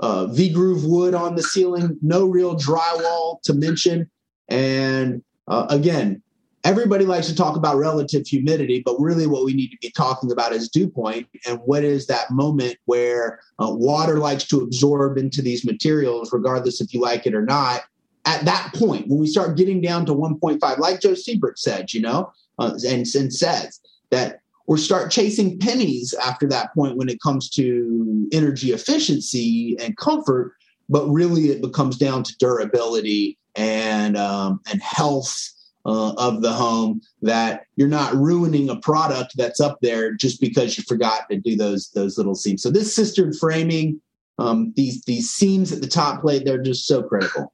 uh, 0.00 0.26
V 0.26 0.52
groove 0.52 0.84
wood 0.84 1.14
on 1.14 1.34
the 1.34 1.42
ceiling, 1.42 1.98
no 2.02 2.26
real 2.26 2.56
drywall 2.56 3.42
to 3.42 3.54
mention. 3.54 4.10
And 4.48 5.22
uh, 5.48 5.66
again, 5.68 6.22
everybody 6.64 7.04
likes 7.04 7.28
to 7.28 7.34
talk 7.34 7.56
about 7.56 7.76
relative 7.76 8.26
humidity, 8.26 8.82
but 8.84 8.98
really 8.98 9.26
what 9.26 9.44
we 9.44 9.54
need 9.54 9.68
to 9.68 9.78
be 9.80 9.90
talking 9.90 10.32
about 10.32 10.52
is 10.52 10.68
dew 10.68 10.88
point 10.88 11.28
and 11.46 11.58
what 11.64 11.84
is 11.84 12.06
that 12.06 12.30
moment 12.30 12.76
where 12.86 13.40
uh, 13.58 13.70
water 13.70 14.18
likes 14.18 14.44
to 14.44 14.60
absorb 14.60 15.16
into 15.16 15.42
these 15.42 15.64
materials, 15.64 16.32
regardless 16.32 16.80
if 16.80 16.92
you 16.92 17.00
like 17.00 17.26
it 17.26 17.34
or 17.34 17.42
not. 17.42 17.82
At 18.26 18.44
that 18.44 18.72
point, 18.74 19.08
when 19.08 19.18
we 19.18 19.26
start 19.26 19.56
getting 19.56 19.80
down 19.80 20.04
to 20.06 20.12
1.5, 20.12 20.78
like 20.78 21.00
Joe 21.00 21.10
Lstiburek 21.10 21.56
said, 21.56 21.92
you 21.92 22.00
know, 22.00 22.32
uh, 22.58 22.72
and, 22.86 23.06
and 23.14 23.32
says 23.32 23.80
that 24.10 24.40
or 24.66 24.76
start 24.76 25.10
chasing 25.10 25.58
pennies 25.58 26.14
after 26.14 26.48
that 26.48 26.74
point 26.74 26.96
when 26.96 27.08
it 27.08 27.20
comes 27.20 27.48
to 27.50 28.28
energy 28.32 28.72
efficiency 28.72 29.76
and 29.80 29.96
comfort, 29.96 30.54
but 30.88 31.06
really 31.08 31.50
it 31.50 31.60
becomes 31.60 31.96
down 31.96 32.22
to 32.24 32.36
durability 32.38 33.38
and 33.54 34.16
um, 34.16 34.60
and 34.70 34.82
health 34.82 35.52
uh, 35.86 36.12
of 36.14 36.42
the 36.42 36.52
home 36.52 37.00
that 37.22 37.62
you're 37.76 37.88
not 37.88 38.14
ruining 38.14 38.68
a 38.68 38.76
product 38.76 39.34
that's 39.36 39.60
up 39.60 39.78
there 39.82 40.12
just 40.12 40.40
because 40.40 40.76
you 40.76 40.84
forgot 40.84 41.28
to 41.30 41.36
do 41.36 41.56
those 41.56 41.90
those 41.90 42.18
little 42.18 42.34
seams. 42.34 42.62
So 42.62 42.70
this 42.70 42.94
sistered 42.94 43.36
framing, 43.36 44.00
um, 44.38 44.72
these 44.76 45.02
these 45.04 45.30
seams 45.30 45.72
at 45.72 45.80
the 45.80 45.86
top 45.86 46.20
plate, 46.22 46.44
they're 46.44 46.62
just 46.62 46.86
so 46.86 47.02
critical. 47.02 47.52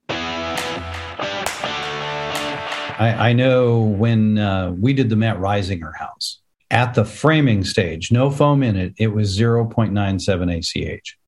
I, 3.03 3.31
I 3.31 3.33
know 3.33 3.81
when 3.81 4.39
uh, 4.39 4.71
we 4.79 4.93
did 4.93 5.11
the 5.11 5.17
Matt 5.17 5.39
Risinger 5.39 5.97
house 5.97 6.41
at 6.71 6.95
the 6.95 7.05
framing 7.05 7.65
stage, 7.65 8.13
no 8.13 8.31
foam 8.31 8.63
in 8.63 8.77
it, 8.77 8.95
it 8.97 9.09
was 9.09 9.37
0.97 9.39 10.97
ACH. 10.97 11.19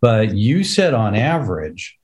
But 0.00 0.34
you 0.34 0.64
said 0.64 0.94
on 0.94 1.14
average, 1.14 1.98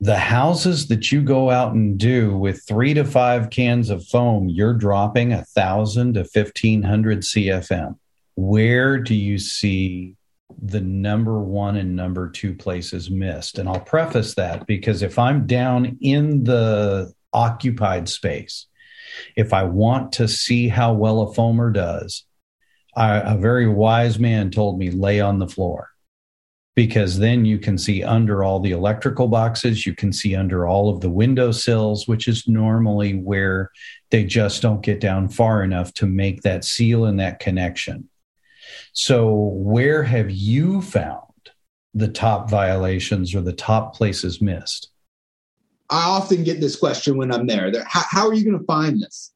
the 0.00 0.18
houses 0.18 0.88
that 0.88 1.12
you 1.12 1.22
go 1.22 1.50
out 1.50 1.74
and 1.74 1.98
do 1.98 2.36
with 2.36 2.64
three 2.66 2.94
to 2.94 3.04
five 3.04 3.50
cans 3.50 3.90
of 3.90 4.04
foam, 4.06 4.48
you're 4.48 4.74
dropping 4.74 5.32
a 5.32 5.44
thousand 5.44 6.14
to 6.14 6.24
fifteen 6.24 6.82
hundred 6.82 7.20
CFM. 7.20 7.98
Where 8.34 8.96
do 8.96 9.14
you 9.14 9.38
see 9.38 10.16
the 10.62 10.80
number 10.80 11.38
one 11.38 11.76
and 11.76 11.94
number 11.94 12.30
two 12.30 12.54
places 12.54 13.10
missed? 13.10 13.58
And 13.58 13.68
I'll 13.68 13.78
preface 13.78 14.34
that 14.36 14.66
because 14.66 15.02
if 15.02 15.18
I'm 15.18 15.46
down 15.46 15.98
in 16.00 16.44
the 16.44 17.12
occupied 17.32 18.08
space, 18.08 18.66
if 19.36 19.52
I 19.52 19.64
want 19.64 20.12
to 20.12 20.28
see 20.28 20.68
how 20.68 20.92
well 20.92 21.22
a 21.22 21.34
foamer 21.34 21.72
does, 21.72 22.24
I, 22.96 23.18
a 23.18 23.36
very 23.36 23.68
wise 23.68 24.18
man 24.18 24.50
told 24.50 24.78
me 24.78 24.90
lay 24.90 25.20
on 25.20 25.38
the 25.38 25.48
floor 25.48 25.90
because 26.74 27.18
then 27.18 27.44
you 27.44 27.58
can 27.58 27.76
see 27.76 28.02
under 28.02 28.42
all 28.42 28.60
the 28.60 28.70
electrical 28.70 29.28
boxes, 29.28 29.84
you 29.84 29.94
can 29.94 30.12
see 30.12 30.34
under 30.34 30.66
all 30.66 30.88
of 30.88 31.00
the 31.00 31.10
window 31.10 31.52
sills, 31.52 32.06
which 32.06 32.28
is 32.28 32.48
normally 32.48 33.12
where 33.14 33.70
they 34.10 34.24
just 34.24 34.62
don't 34.62 34.82
get 34.82 35.00
down 35.00 35.28
far 35.28 35.62
enough 35.62 35.92
to 35.94 36.06
make 36.06 36.42
that 36.42 36.64
seal 36.64 37.04
and 37.04 37.18
that 37.20 37.38
connection. 37.38 38.08
So, 38.92 39.34
where 39.34 40.02
have 40.02 40.30
you 40.30 40.80
found 40.80 41.20
the 41.92 42.08
top 42.08 42.48
violations 42.48 43.34
or 43.34 43.40
the 43.40 43.52
top 43.52 43.94
places 43.94 44.40
missed? 44.40 44.89
I 45.90 46.04
often 46.04 46.44
get 46.44 46.60
this 46.60 46.76
question 46.76 47.16
when 47.16 47.32
I'm 47.32 47.46
there. 47.46 47.72
How, 47.86 48.02
how 48.08 48.28
are 48.28 48.34
you 48.34 48.44
going 48.44 48.58
to 48.58 48.64
find 48.64 49.02
this? 49.02 49.32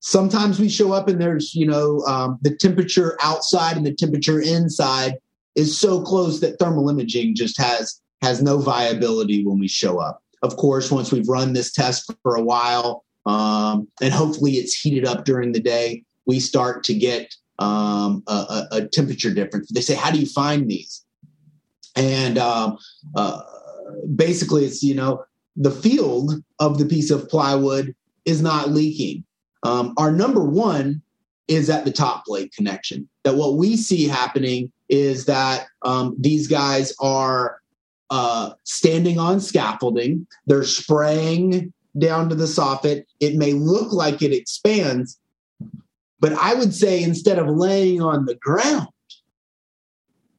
Sometimes 0.00 0.60
we 0.60 0.68
show 0.68 0.92
up 0.92 1.08
and 1.08 1.20
there's, 1.20 1.54
you 1.54 1.66
know, 1.66 2.00
um, 2.00 2.38
the 2.42 2.54
temperature 2.54 3.16
outside 3.22 3.76
and 3.76 3.86
the 3.86 3.94
temperature 3.94 4.40
inside 4.40 5.14
is 5.54 5.78
so 5.78 6.02
close 6.02 6.40
that 6.40 6.58
thermal 6.58 6.90
imaging 6.90 7.34
just 7.34 7.58
has 7.58 8.00
has 8.20 8.42
no 8.42 8.58
viability 8.58 9.44
when 9.44 9.58
we 9.58 9.66
show 9.66 9.98
up. 9.98 10.22
Of 10.42 10.56
course, 10.56 10.90
once 10.90 11.10
we've 11.10 11.28
run 11.28 11.52
this 11.52 11.72
test 11.72 12.12
for 12.22 12.36
a 12.36 12.42
while, 12.42 13.04
um, 13.26 13.88
and 14.00 14.12
hopefully 14.12 14.52
it's 14.52 14.78
heated 14.78 15.06
up 15.06 15.24
during 15.24 15.52
the 15.52 15.60
day, 15.60 16.04
we 16.26 16.38
start 16.38 16.84
to 16.84 16.94
get 16.94 17.34
um, 17.58 18.22
a, 18.28 18.66
a, 18.72 18.88
temperature 18.88 19.32
difference. 19.32 19.70
They 19.72 19.80
say, 19.80 19.94
"How 19.94 20.10
do 20.10 20.18
you 20.18 20.26
find 20.26 20.68
these?" 20.68 21.04
And 21.96 22.38
um, 22.38 22.78
uh, 23.14 23.42
basically, 24.14 24.64
it's 24.64 24.82
you 24.82 24.94
know 24.94 25.24
the 25.56 25.70
field 25.70 26.42
of 26.58 26.78
the 26.78 26.86
piece 26.86 27.10
of 27.10 27.28
plywood 27.28 27.94
is 28.24 28.40
not 28.40 28.70
leaking. 28.70 29.24
Um, 29.62 29.94
our 29.96 30.10
number 30.10 30.44
one 30.44 31.02
is 31.48 31.68
at 31.68 31.84
the 31.84 31.92
top 31.92 32.24
plate 32.24 32.52
connection. 32.54 33.08
That 33.24 33.36
what 33.36 33.54
we 33.54 33.76
see 33.76 34.08
happening 34.08 34.72
is 34.88 35.26
that 35.26 35.66
um, 35.82 36.16
these 36.18 36.48
guys 36.48 36.94
are 37.00 37.58
uh, 38.10 38.52
standing 38.64 39.18
on 39.18 39.40
scaffolding, 39.40 40.26
they're 40.46 40.64
spraying 40.64 41.72
down 41.98 42.28
to 42.28 42.34
the 42.34 42.44
soffit. 42.44 43.04
It 43.20 43.36
may 43.36 43.52
look 43.52 43.92
like 43.92 44.22
it 44.22 44.32
expands, 44.32 45.18
but 46.20 46.32
I 46.34 46.54
would 46.54 46.74
say 46.74 47.02
instead 47.02 47.38
of 47.38 47.48
laying 47.48 48.02
on 48.02 48.26
the 48.26 48.34
ground, 48.34 48.88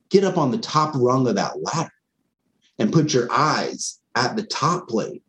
get 0.10 0.23
up 0.23 0.38
on 0.38 0.52
the 0.52 0.58
top 0.58 0.93
rung 0.95 1.28
of 1.28 1.36
that 1.36 1.62
ladder 1.62 1.91
and 2.78 2.93
put 2.93 3.13
your 3.13 3.28
eyes 3.32 3.99
at 4.15 4.36
the 4.36 4.43
top 4.43 4.88
plate. 4.88 5.23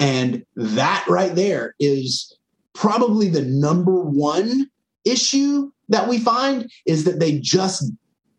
And 0.00 0.44
that 0.56 1.04
right 1.08 1.34
there 1.34 1.74
is 1.78 2.36
probably 2.72 3.28
the 3.28 3.42
number 3.42 4.00
one 4.00 4.68
issue 5.04 5.70
that 5.88 6.08
we 6.08 6.18
find 6.18 6.70
is 6.86 7.04
that 7.04 7.20
they 7.20 7.38
just 7.38 7.92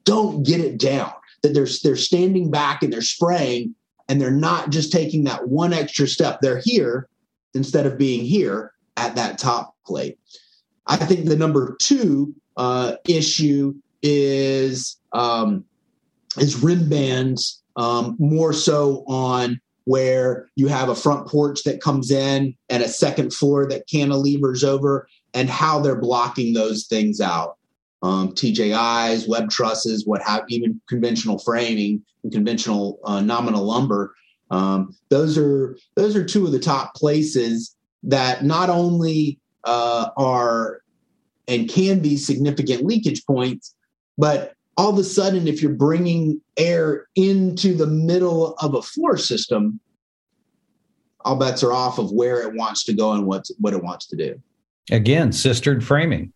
don't 0.04 0.46
get 0.46 0.60
it 0.60 0.78
down. 0.78 1.14
That 1.42 1.54
they're 1.54 1.68
they're 1.84 1.96
standing 1.96 2.52
back 2.52 2.84
and 2.84 2.92
they're 2.92 3.02
spraying 3.02 3.76
and 4.10 4.20
they're 4.20 4.32
not 4.32 4.70
just 4.70 4.92
taking 4.92 5.24
that 5.26 5.48
one 5.48 5.74
extra 5.74 6.08
step. 6.08 6.40
They're 6.42 6.62
here 6.64 7.08
instead 7.54 7.86
of 7.86 7.98
being 7.98 8.26
here 8.26 8.74
at 8.98 9.16
that 9.16 9.38
top 9.38 9.76
plate. 9.86 10.20
I 10.88 10.98
think 10.98 11.26
the 11.26 11.36
number 11.36 11.78
two 11.82 12.34
uh, 12.58 12.96
issue 13.08 13.76
is 14.02 14.98
um, 15.14 15.64
is 16.38 16.62
rim 16.62 16.90
bands 16.90 17.63
um, 17.76 18.16
more 18.20 18.54
so 18.54 19.04
on 19.08 19.60
where 19.86 20.50
you 20.56 20.68
have 20.68 20.90
a 20.90 20.96
front 20.96 21.28
porch 21.28 21.64
that 21.64 21.82
comes 21.82 22.12
in 22.12 22.56
and 22.70 22.84
a 22.84 22.88
second 22.88 23.34
floor 23.34 23.68
that 23.68 23.88
cantilevers 23.88 24.64
over 24.64 25.08
and 25.34 25.50
how 25.50 25.80
they're 25.80 26.00
blocking 26.00 26.54
those 26.54 26.86
things 26.86 27.20
out. 27.20 27.58
Um, 28.02 28.34
TJIs, 28.34 29.28
web 29.28 29.50
trusses, 29.50 30.06
what 30.06 30.22
have 30.24 30.44
even 30.50 30.80
conventional 30.88 31.40
framing 31.40 32.04
and 32.24 32.32
conventional 32.32 33.00
uh, 33.06 33.22
nominal 33.22 33.64
lumber. 33.64 34.14
Um, 34.52 34.96
those 35.10 35.38
are 35.38 35.78
those 35.96 36.16
are 36.16 36.24
two 36.24 36.46
of 36.46 36.52
the 36.52 36.60
top 36.60 36.96
places 36.96 37.76
that 38.04 38.44
not 38.44 38.70
only 38.70 39.40
uh, 39.64 40.10
are 40.18 40.82
and 41.48 41.70
can 41.70 42.00
be 42.00 42.18
significant 42.18 42.86
leakage 42.86 43.26
points, 43.26 43.76
but 44.18 44.54
all 44.78 44.90
of 44.90 44.98
a 44.98 45.04
sudden, 45.04 45.48
if 45.48 45.62
you're 45.62 45.72
bringing 45.72 46.42
air 46.58 47.08
into 47.16 47.76
the 47.76 47.88
middle 47.88 48.56
of 48.56 48.74
a 48.74 48.82
floor 48.82 49.18
system, 49.18 49.80
all 51.22 51.36
bets 51.36 51.64
are 51.64 51.72
off 51.72 52.00
of 52.00 52.12
where 52.12 52.42
it 52.42 52.54
wants 52.54 52.84
to 52.86 52.94
go 52.94 53.14
and 53.14 53.26
what 53.26 53.46
what 53.60 53.74
it 53.74 53.84
wants 53.84 54.08
to 54.08 54.16
do. 54.16 54.42
Again, 54.92 55.32
sistered 55.32 55.84
framing. 55.84 56.34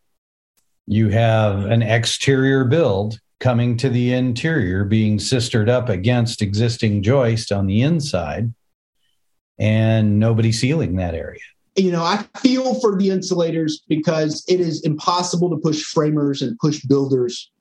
You 0.85 1.09
have 1.09 1.65
an 1.65 1.81
exterior 1.81 2.63
build 2.63 3.19
coming 3.39 3.75
to 3.77 3.89
the 3.89 4.13
interior, 4.13 4.85
being 4.85 5.19
sistered 5.19 5.69
up 5.69 5.89
against 5.89 6.41
existing 6.41 7.03
joist 7.03 7.51
on 7.51 7.67
the 7.67 7.81
inside, 7.81 8.53
and 9.59 10.19
nobody 10.19 10.51
sealing 10.51 10.95
that 10.95 11.13
area. 11.13 11.41
You 11.75 11.91
know, 11.91 12.03
I 12.03 12.25
feel 12.39 12.79
for 12.79 12.97
the 12.97 13.09
insulators 13.09 13.83
because 13.87 14.43
it 14.47 14.59
is 14.59 14.81
impossible 14.83 15.49
to 15.49 15.57
push 15.57 15.83
framers 15.83 16.41
and 16.41 16.57
push 16.57 16.81
builders 16.85 17.51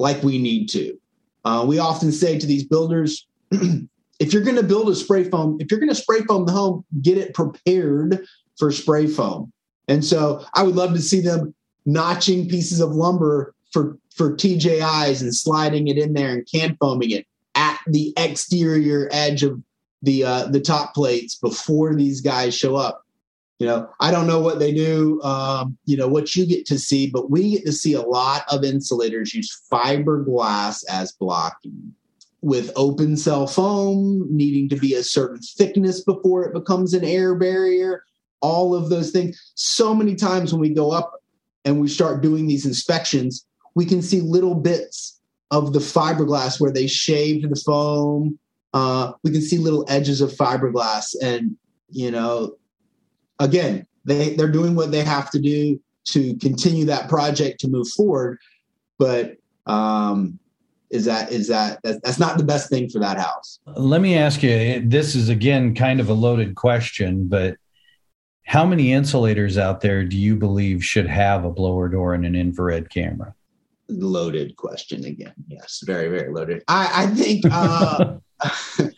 like 0.00 0.22
we 0.22 0.38
need 0.38 0.68
to. 0.70 0.98
Uh, 1.44 1.64
we 1.68 1.78
often 1.78 2.10
say 2.10 2.38
to 2.38 2.46
these 2.46 2.64
builders, 2.64 3.26
if 3.50 4.32
you're 4.32 4.42
going 4.42 4.56
to 4.56 4.62
build 4.62 4.88
a 4.88 4.94
spray 4.94 5.24
foam, 5.24 5.58
if 5.60 5.70
you're 5.70 5.80
going 5.80 5.90
to 5.90 5.94
spray 5.94 6.20
foam 6.22 6.46
the 6.46 6.52
home, 6.52 6.84
get 7.02 7.18
it 7.18 7.34
prepared 7.34 8.24
for 8.58 8.72
spray 8.72 9.06
foam. 9.06 9.52
And 9.88 10.04
so 10.04 10.44
I 10.54 10.62
would 10.62 10.74
love 10.74 10.94
to 10.94 11.02
see 11.02 11.20
them 11.20 11.54
notching 11.84 12.48
pieces 12.48 12.80
of 12.80 12.90
lumber 12.90 13.54
for 13.72 13.98
for 14.14 14.34
TJIs 14.34 15.22
and 15.22 15.34
sliding 15.34 15.88
it 15.88 15.96
in 15.96 16.14
there 16.14 16.30
and 16.30 16.46
can 16.50 16.76
foaming 16.80 17.10
it 17.10 17.26
at 17.54 17.78
the 17.86 18.12
exterior 18.16 19.08
edge 19.12 19.42
of 19.42 19.62
the 20.02 20.24
uh, 20.24 20.46
the 20.46 20.60
top 20.60 20.94
plates 20.94 21.36
before 21.36 21.94
these 21.94 22.20
guys 22.20 22.54
show 22.54 22.76
up. 22.76 23.04
You 23.60 23.66
know, 23.66 23.90
I 24.00 24.10
don't 24.10 24.26
know 24.26 24.40
what 24.40 24.58
they 24.58 24.72
do. 24.72 25.20
Um, 25.22 25.76
you 25.84 25.94
know 25.94 26.08
what 26.08 26.34
you 26.34 26.46
get 26.46 26.64
to 26.66 26.78
see, 26.78 27.10
but 27.10 27.30
we 27.30 27.50
get 27.50 27.66
to 27.66 27.72
see 27.72 27.92
a 27.92 28.00
lot 28.00 28.42
of 28.50 28.64
insulators 28.64 29.34
use 29.34 29.62
fiberglass 29.70 30.82
as 30.88 31.12
blocking 31.12 31.94
with 32.40 32.72
open 32.74 33.18
cell 33.18 33.46
foam 33.46 34.26
needing 34.30 34.66
to 34.70 34.76
be 34.76 34.94
a 34.94 35.02
certain 35.02 35.38
thickness 35.38 36.02
before 36.02 36.44
it 36.44 36.54
becomes 36.54 36.94
an 36.94 37.04
air 37.04 37.34
barrier 37.34 38.02
all 38.40 38.74
of 38.74 38.88
those 38.88 39.10
things 39.10 39.52
so 39.56 39.94
many 39.94 40.14
times 40.14 40.50
when 40.50 40.60
we 40.62 40.70
go 40.70 40.90
up 40.90 41.22
and 41.66 41.78
we 41.78 41.86
start 41.86 42.22
doing 42.22 42.46
these 42.46 42.64
inspections 42.64 43.44
we 43.74 43.84
can 43.84 44.00
see 44.00 44.22
little 44.22 44.54
bits 44.54 45.20
of 45.50 45.74
the 45.74 45.78
fiberglass 45.78 46.58
where 46.58 46.72
they 46.72 46.86
shaved 46.86 47.46
the 47.48 47.60
foam 47.60 48.38
uh, 48.72 49.12
we 49.22 49.30
can 49.30 49.42
see 49.42 49.58
little 49.58 49.84
edges 49.88 50.22
of 50.22 50.32
fiberglass 50.32 51.14
and 51.20 51.54
you 51.90 52.10
know 52.10 52.56
again 53.40 53.86
they 54.04 54.34
they're 54.36 54.50
doing 54.50 54.76
what 54.76 54.92
they 54.92 55.02
have 55.02 55.30
to 55.30 55.40
do 55.40 55.80
to 56.04 56.36
continue 56.36 56.84
that 56.86 57.08
project 57.08 57.60
to 57.60 57.68
move 57.68 57.88
forward. 57.88 58.38
But 58.98 59.36
um, 59.66 60.38
is 60.90 61.04
that 61.04 61.32
is 61.32 61.48
that 61.48 61.80
that's 61.82 62.18
not 62.18 62.38
the 62.38 62.44
best 62.44 62.68
thing 62.68 62.88
for 62.88 62.98
that 63.00 63.18
house. 63.18 63.60
Let 63.66 64.00
me 64.00 64.16
ask 64.16 64.42
you 64.42 64.82
this 64.84 65.14
is 65.14 65.28
again 65.28 65.74
kind 65.74 66.00
of 66.00 66.08
a 66.08 66.14
loaded 66.14 66.54
question 66.54 67.28
but 67.28 67.56
how 68.44 68.66
many 68.66 68.92
insulators 68.92 69.56
out 69.56 69.80
there 69.80 70.02
do 70.04 70.16
you 70.16 70.34
believe 70.34 70.84
should 70.84 71.06
have 71.06 71.44
a 71.44 71.50
blower 71.50 71.88
door 71.88 72.14
and 72.14 72.26
an 72.26 72.34
infrared 72.34 72.90
camera? 72.90 73.32
Loaded 73.88 74.56
question 74.56 75.04
again. 75.04 75.34
Yes 75.48 75.82
very 75.84 76.08
very 76.08 76.32
loaded. 76.32 76.64
I 76.66 77.04
i 77.04 77.06
think 77.06 77.44
uh 77.50 78.16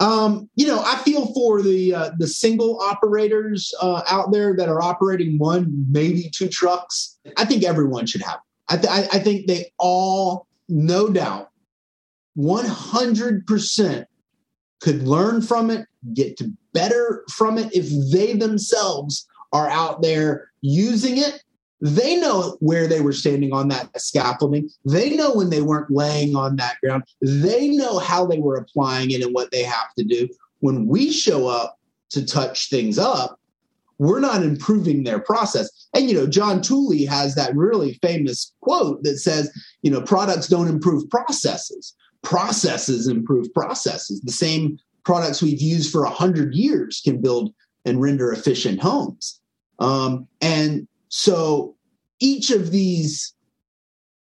um 0.00 0.48
you 0.54 0.66
know 0.66 0.80
i 0.84 0.96
feel 0.98 1.32
for 1.34 1.60
the 1.60 1.92
uh, 1.94 2.10
the 2.18 2.26
single 2.26 2.80
operators 2.80 3.74
uh, 3.82 4.02
out 4.08 4.30
there 4.30 4.54
that 4.54 4.68
are 4.68 4.80
operating 4.80 5.38
one 5.38 5.86
maybe 5.90 6.30
two 6.32 6.48
trucks 6.48 7.18
i 7.36 7.44
think 7.44 7.64
everyone 7.64 8.06
should 8.06 8.22
have 8.22 8.38
I, 8.70 8.76
th- 8.76 9.08
I 9.12 9.18
think 9.18 9.46
they 9.46 9.72
all 9.78 10.46
no 10.68 11.08
doubt, 11.08 11.50
100% 12.36 14.06
could 14.80 15.02
learn 15.02 15.42
from 15.42 15.70
it, 15.70 15.86
get 16.14 16.36
to 16.38 16.52
better 16.72 17.24
from 17.30 17.58
it 17.58 17.74
if 17.74 17.88
they 18.12 18.34
themselves 18.34 19.26
are 19.52 19.68
out 19.68 20.02
there 20.02 20.50
using 20.60 21.18
it. 21.18 21.42
They 21.80 22.16
know 22.16 22.56
where 22.60 22.86
they 22.88 23.00
were 23.00 23.12
standing 23.12 23.52
on 23.52 23.68
that 23.68 24.00
scaffolding. 24.00 24.68
They 24.84 25.16
know 25.16 25.32
when 25.32 25.50
they 25.50 25.62
weren't 25.62 25.90
laying 25.90 26.34
on 26.34 26.56
that 26.56 26.76
ground. 26.82 27.04
They 27.20 27.68
know 27.68 27.98
how 27.98 28.26
they 28.26 28.38
were 28.38 28.56
applying 28.56 29.12
it 29.12 29.22
and 29.22 29.32
what 29.32 29.50
they 29.52 29.62
have 29.62 29.94
to 29.96 30.04
do. 30.04 30.28
When 30.60 30.86
we 30.86 31.12
show 31.12 31.46
up 31.46 31.78
to 32.10 32.26
touch 32.26 32.68
things 32.68 32.98
up, 32.98 33.38
we're 33.98 34.20
not 34.20 34.42
improving 34.42 35.04
their 35.04 35.18
process. 35.18 35.68
And, 35.94 36.08
you 36.08 36.14
know, 36.16 36.26
John 36.26 36.62
Tooley 36.62 37.04
has 37.04 37.34
that 37.34 37.54
really 37.56 37.94
famous 37.94 38.52
quote 38.60 39.02
that 39.02 39.18
says, 39.18 39.50
you 39.82 39.90
know, 39.90 40.00
products 40.00 40.48
don't 40.48 40.68
improve 40.68 41.08
processes, 41.10 41.94
processes 42.22 43.08
improve 43.08 43.52
processes. 43.54 44.20
The 44.20 44.32
same 44.32 44.78
products 45.04 45.42
we've 45.42 45.60
used 45.60 45.90
for 45.90 46.04
a 46.04 46.10
hundred 46.10 46.54
years 46.54 47.00
can 47.04 47.20
build 47.20 47.52
and 47.84 48.00
render 48.00 48.32
efficient 48.32 48.80
homes. 48.80 49.40
Um, 49.80 50.26
and 50.40 50.86
so 51.08 51.76
each 52.20 52.50
of 52.50 52.70
these 52.70 53.34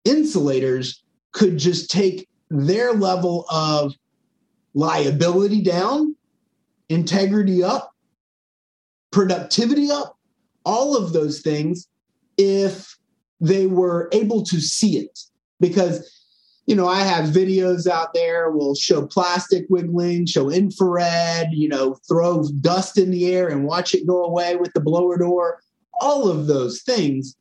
insulators 0.04 1.02
could 1.32 1.58
just 1.58 1.90
take 1.90 2.28
their 2.50 2.92
level 2.92 3.46
of 3.50 3.94
liability 4.74 5.62
down, 5.62 6.14
integrity 6.88 7.62
up, 7.62 7.92
productivity 9.10 9.90
up, 9.90 10.18
all 10.64 10.96
of 10.96 11.12
those 11.12 11.40
things 11.40 11.88
if 12.36 12.96
they 13.40 13.66
were 13.66 14.08
able 14.12 14.42
to 14.42 14.60
see 14.60 14.98
it. 14.98 15.18
Because, 15.60 16.10
you 16.66 16.74
know, 16.74 16.88
I 16.88 17.00
have 17.00 17.30
videos 17.30 17.86
out 17.86 18.12
there 18.12 18.50
will 18.50 18.74
show 18.74 19.06
plastic 19.06 19.66
wiggling, 19.68 20.26
show 20.26 20.50
infrared, 20.50 21.48
you 21.52 21.68
know, 21.68 21.96
throw 22.08 22.48
dust 22.60 22.98
in 22.98 23.10
the 23.10 23.32
air 23.32 23.48
and 23.48 23.64
watch 23.64 23.94
it 23.94 24.06
go 24.06 24.24
away 24.24 24.56
with 24.56 24.72
the 24.72 24.80
blower 24.80 25.16
door, 25.16 25.60
all 26.00 26.28
of 26.28 26.46
those 26.46 26.82
things. 26.82 27.36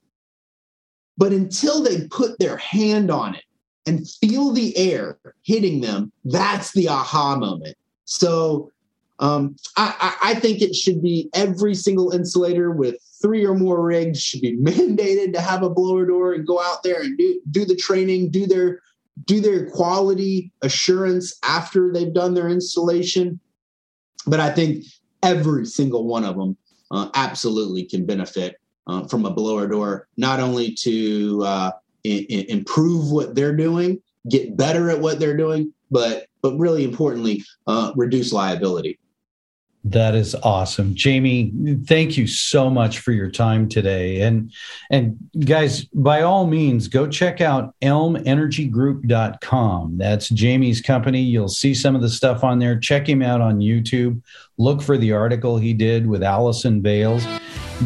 But 1.17 1.31
until 1.31 1.83
they 1.83 2.07
put 2.07 2.39
their 2.39 2.57
hand 2.57 3.11
on 3.11 3.35
it 3.35 3.43
and 3.85 4.09
feel 4.09 4.51
the 4.51 4.75
air 4.77 5.19
hitting 5.43 5.81
them, 5.81 6.11
that's 6.25 6.71
the 6.73 6.89
aha 6.89 7.35
moment. 7.35 7.75
So 8.05 8.71
um, 9.19 9.55
I, 9.77 10.15
I, 10.23 10.35
think 10.35 10.61
it 10.61 10.75
should 10.75 11.01
be 11.01 11.29
every 11.33 11.75
single 11.75 12.11
insulator 12.11 12.71
with 12.71 12.95
three 13.21 13.45
or 13.45 13.53
more 13.53 13.81
rigs 13.81 14.19
should 14.19 14.41
be 14.41 14.57
mandated 14.61 15.33
to 15.33 15.41
have 15.41 15.63
a 15.63 15.69
blower 15.69 16.05
door 16.05 16.33
and 16.33 16.47
go 16.47 16.61
out 16.61 16.83
there 16.83 17.01
and 17.01 17.17
do, 17.17 17.39
do 17.51 17.63
the 17.63 17.75
training, 17.75 18.31
do 18.31 18.47
their 18.47 18.81
do 19.25 19.39
their 19.39 19.69
quality 19.69 20.51
assurance 20.63 21.37
after 21.43 21.93
they've 21.93 22.13
done 22.13 22.33
their 22.33 22.49
installation. 22.49 23.39
But 24.25 24.39
I 24.39 24.49
think 24.49 24.85
every 25.21 25.65
single 25.65 26.05
one 26.05 26.23
of 26.23 26.35
them 26.35 26.57
uh, 26.93 27.09
absolutely 27.15 27.83
can 27.83 28.05
benefit 28.05 28.55
uh, 28.87 29.05
from 29.07 29.25
a 29.25 29.31
blower 29.31 29.67
door, 29.67 30.07
not 30.15 30.39
only 30.39 30.73
to 30.75 31.43
uh, 31.43 31.71
I- 32.05 32.45
improve 32.49 33.11
what 33.11 33.35
they're 33.35 33.55
doing, 33.55 34.01
get 34.29 34.55
better 34.55 34.89
at 34.89 34.99
what 34.99 35.19
they're 35.19 35.37
doing, 35.37 35.73
but 35.91 36.27
but 36.41 36.57
really 36.57 36.83
importantly, 36.83 37.43
uh, 37.67 37.93
reduce 37.95 38.31
liability. 38.31 38.99
That 39.85 40.15
is 40.15 40.33
awesome. 40.43 40.95
Jamie, 40.95 41.51
thank 41.85 42.15
you 42.15 42.25
so 42.25 42.69
much 42.69 42.99
for 42.99 43.11
your 43.11 43.29
time 43.29 43.67
today. 43.67 44.21
And 44.21 44.49
and 44.89 45.17
guys, 45.45 45.83
by 45.85 46.21
all 46.21 46.47
means, 46.47 46.87
go 46.87 47.05
check 47.05 47.41
out 47.41 47.75
elmenergygroup.com. 47.81 49.97
That's 49.97 50.29
Jamie's 50.29 50.79
company. 50.79 51.21
You'll 51.21 51.49
see 51.49 51.73
some 51.73 51.95
of 51.95 52.01
the 52.01 52.09
stuff 52.09 52.45
on 52.45 52.59
there. 52.59 52.79
Check 52.79 53.09
him 53.09 53.21
out 53.21 53.41
on 53.41 53.59
YouTube. 53.59 54.21
Look 54.57 54.81
for 54.81 54.97
the 54.97 55.11
article 55.11 55.57
he 55.57 55.73
did 55.73 56.07
with 56.07 56.23
Allison 56.23 56.79
Bailes. 56.79 57.25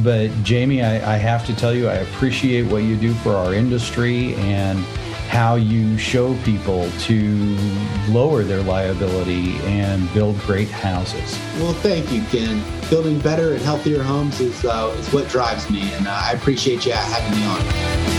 But 0.03 0.29
Jamie, 0.43 0.83
I, 0.83 1.15
I 1.15 1.17
have 1.17 1.47
to 1.47 1.55
tell 1.55 1.73
you, 1.73 1.87
I 1.87 1.95
appreciate 1.95 2.71
what 2.71 2.83
you 2.83 2.95
do 2.95 3.15
for 3.15 3.31
our 3.31 3.55
industry 3.55 4.35
and 4.35 4.85
how 5.27 5.55
you 5.55 5.97
show 5.97 6.35
people 6.43 6.89
to 6.99 7.57
lower 8.09 8.43
their 8.43 8.63
liability 8.63 9.57
and 9.59 10.11
build 10.13 10.37
great 10.39 10.69
houses. 10.69 11.37
Well, 11.59 11.73
thank 11.73 12.11
you, 12.11 12.23
Ken. 12.23 12.63
Building 12.89 13.19
better 13.19 13.53
and 13.53 13.61
healthier 13.61 14.01
homes 14.01 14.39
is, 14.39 14.65
uh, 14.65 14.95
is 14.97 15.11
what 15.13 15.27
drives 15.29 15.69
me, 15.69 15.93
and 15.93 16.07
uh, 16.07 16.11
I 16.11 16.31
appreciate 16.31 16.85
you 16.85 16.93
having 16.93 17.39
me 17.39 17.45
on. 17.45 18.16